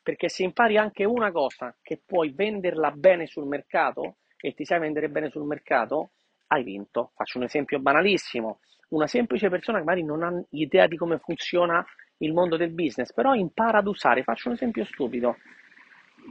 perché 0.07 0.29
se 0.29 0.45
impari 0.45 0.77
anche 0.77 1.03
una 1.03 1.33
cosa 1.33 1.77
che 1.83 2.01
puoi 2.07 2.31
venderla 2.31 2.93
bene 2.93 3.27
sul 3.27 3.49
mercato 3.49 4.19
e 4.37 4.55
ti 4.55 4.65
sai 4.65 4.79
vendere 4.79 5.09
bene 5.09 5.31
sul 5.31 5.43
mercato, 5.43 6.11
hai 6.47 6.63
vinto. 6.63 7.11
Faccio 7.17 7.39
un 7.39 7.45
esempio 7.45 7.81
banalissimo. 7.81 8.61
Una 8.91 9.09
semplice 9.09 9.49
persona 9.49 9.79
che 9.79 9.85
magari 9.85 10.05
non 10.05 10.23
ha 10.23 10.31
idea 10.51 10.87
di 10.87 10.97
come 10.97 11.19
funziona 11.19 11.85
il 12.19 12.33
mondo 12.33 12.57
del 12.57 12.71
business, 12.71 13.13
però 13.13 13.35
impara 13.35 13.79
ad 13.79 13.87
usare, 13.87 14.23
faccio 14.23 14.49
un 14.49 14.55
esempio 14.55 14.85
stupido, 14.85 15.37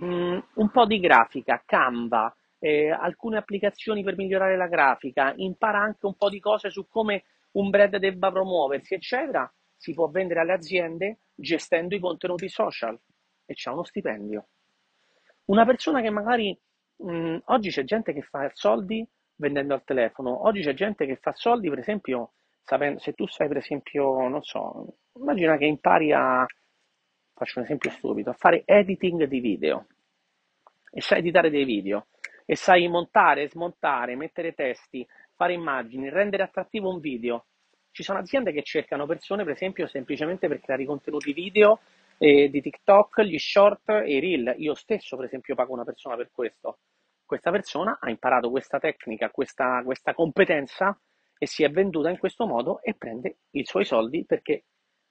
mm, 0.04 0.40
un 0.56 0.70
po' 0.72 0.86
di 0.86 1.00
grafica, 1.00 1.62
Canva, 1.66 2.36
eh, 2.60 2.90
alcune 2.90 3.38
applicazioni 3.38 4.04
per 4.04 4.18
migliorare 4.18 4.58
la 4.58 4.68
grafica, 4.68 5.34
impara 5.36 5.80
anche 5.80 6.06
un 6.06 6.16
po' 6.16 6.30
di 6.30 6.40
cose 6.40 6.70
su 6.70 6.88
come 6.88 7.26
un 7.52 7.70
brand 7.70 7.98
debba 7.98 8.32
promuoversi, 8.32 8.96
eccetera, 8.96 9.52
si 9.78 9.94
può 9.94 10.10
vendere 10.10 10.40
alle 10.42 10.54
aziende 10.54 11.20
gestendo 11.36 11.96
i 11.96 12.00
contenuti 12.00 12.50
social. 12.50 13.00
E 13.46 13.54
c'ha 13.54 13.72
uno 13.72 13.84
stipendio. 13.84 14.48
Una 15.46 15.66
persona 15.66 16.02
che 16.02 16.10
magari 16.10 16.58
mh, 16.98 17.38
oggi 17.46 17.70
c'è 17.70 17.84
gente 17.84 18.14
che 18.14 18.22
fa 18.24 18.50
soldi 18.54 19.08
vendendo 19.36 19.74
al 19.74 19.84
telefono, 19.84 20.48
oggi 20.48 20.62
c'è 20.62 20.74
gente 20.74 21.06
che 21.06 21.18
fa 21.18 21.34
soldi, 21.34 21.70
per 21.70 21.80
esempio, 21.80 22.34
sapendo, 22.66 23.00
se 23.00 23.14
tu 23.14 23.28
sai 23.28 23.48
per 23.48 23.58
esempio, 23.58 24.28
non 24.28 24.42
so, 24.42 24.98
immagina 25.18 25.56
che 25.56 25.66
impari 25.66 26.12
a, 26.12 26.46
faccio 27.34 27.60
un 27.60 27.66
esempio 27.66 27.92
stupido, 27.92 28.32
a 28.32 28.34
fare 28.34 28.64
editing 28.66 29.24
di 29.26 29.40
video 29.40 29.88
e 30.92 31.00
sai 31.00 31.20
editare 31.20 31.50
dei 31.50 31.64
video 31.64 32.08
e 32.46 32.56
sai 32.56 32.88
montare, 32.88 33.48
smontare, 33.48 34.16
mettere 34.16 34.54
testi, 34.54 35.08
fare 35.36 35.54
immagini, 35.54 36.10
rendere 36.10 36.44
attrattivo 36.44 36.90
un 36.90 37.00
video. 37.00 37.46
Ci 37.92 38.04
sono 38.04 38.20
aziende 38.20 38.52
che 38.52 38.64
cercano 38.64 39.06
persone, 39.06 39.44
per 39.44 39.54
esempio, 39.54 39.88
semplicemente 39.88 40.48
per 40.48 40.60
creare 40.60 40.86
contenuti 40.86 41.34
video 41.34 41.80
eh, 42.18 42.50
di 42.50 42.62
TikTok, 42.62 43.22
gli 43.22 43.38
short 43.38 43.90
e 43.90 44.16
i 44.16 44.20
reel. 44.20 44.56
Io 44.58 44.74
stesso, 44.74 45.16
per 45.16 45.26
esempio, 45.26 45.56
pago 45.56 45.74
una 45.74 45.86
persona 45.86 46.16
per 46.16 46.30
questo. 46.32 46.80
Questa 47.26 47.52
persona 47.52 47.98
ha 48.00 48.10
imparato 48.10 48.50
questa 48.50 48.80
tecnica, 48.80 49.30
questa, 49.30 49.82
questa 49.84 50.14
competenza 50.14 50.98
e 51.38 51.48
si 51.48 51.64
è 51.64 51.70
venduta 51.70 52.10
in 52.10 52.18
questo 52.18 52.46
modo 52.46 52.82
e 52.82 52.94
prende 52.94 53.38
i 53.52 53.66
suoi 53.66 53.86
soldi 53.86 54.26
perché 54.26 54.64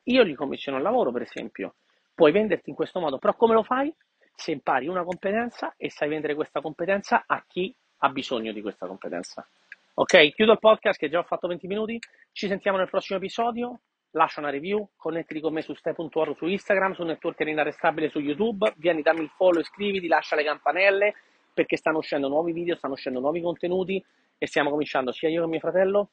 io 0.05 0.25
gli 0.25 0.35
commissiono 0.35 0.77
il 0.77 0.83
lavoro, 0.83 1.13
per 1.13 1.23
esempio. 1.23 1.77
Puoi 2.15 2.33
venderti 2.33 2.71
in 2.71 2.77
questo 2.77 3.01
modo, 3.01 3.19
però 3.19 3.35
come 3.35 3.55
lo 3.55 3.63
fai? 3.63 3.95
Se 4.35 4.53
impari 4.53 4.89
una 4.89 5.05
competenza 5.05 5.75
e 5.77 5.91
sai 5.91 6.09
vendere 6.09 6.35
questa 6.35 6.61
competenza 6.61 7.25
a 7.27 7.45
chi 7.47 7.75
ha 7.99 8.09
bisogno 8.09 8.53
di 8.53 8.61
questa 8.61 8.87
competenza. 8.87 9.47
Ok, 9.95 10.35
chiudo 10.35 10.53
il 10.53 10.59
podcast 10.59 10.99
che 10.99 11.09
già 11.09 11.21
ho 11.21 11.25
fatto 11.25 11.47
20 11.47 11.67
minuti. 11.67 11.99
Ci 12.33 12.49
sentiamo 12.49 12.79
nel 12.79 12.89
prossimo 12.89 13.19
episodio. 13.19 13.81
Lascia 14.11 14.41
una 14.41 14.51
review, 14.51 14.91
connettiti 14.97 15.41
con 15.41 15.53
me 15.53 15.63
su 15.63 15.75
step.org 15.75 16.37
su 16.37 16.47
Instagram, 16.47 16.93
su 16.93 17.03
Networker 17.03 17.49
Inarrestabile 17.49 18.11
su 18.11 18.21
YouTube. 18.21 18.73
Vieni, 18.77 19.03
dammi 19.03 19.23
il 19.23 19.31
follow, 19.31 19.61
iscriviti, 19.61 20.07
lascia 20.07 20.37
le 20.37 20.45
campanelle 20.45 21.15
perché 21.53 21.77
stanno 21.77 21.99
uscendo 21.99 22.29
nuovi 22.29 22.53
video, 22.53 22.77
stanno 22.77 22.95
uscendo 22.95 23.21
nuovi 23.21 23.41
contenuti 23.41 24.05
e 24.39 24.47
stiamo 24.47 24.71
cominciando 24.71 25.13
sia 25.13 25.29
io 25.29 25.43
che 25.43 25.49
mio 25.49 25.61
fratello 25.61 26.11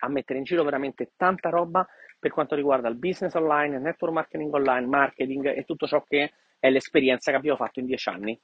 a 0.00 0.08
mettere 0.08 0.38
in 0.38 0.44
giro 0.44 0.62
veramente 0.62 1.12
tanta 1.16 1.48
roba 1.48 1.86
per 2.18 2.30
quanto 2.30 2.54
riguarda 2.54 2.88
il 2.88 2.96
business 2.96 3.34
online, 3.34 3.78
network 3.78 4.12
marketing 4.12 4.52
online, 4.52 4.86
marketing 4.86 5.46
e 5.56 5.64
tutto 5.64 5.86
ciò 5.86 6.02
che 6.02 6.32
è 6.58 6.70
l'esperienza 6.70 7.30
che 7.30 7.36
abbiamo 7.36 7.56
fatto 7.56 7.80
in 7.80 7.86
dieci 7.86 8.08
anni. 8.08 8.38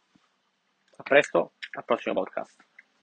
A 0.97 1.03
presto, 1.03 1.55
al 1.73 1.85
prossimo 1.85 2.15
podcast. 2.15 2.74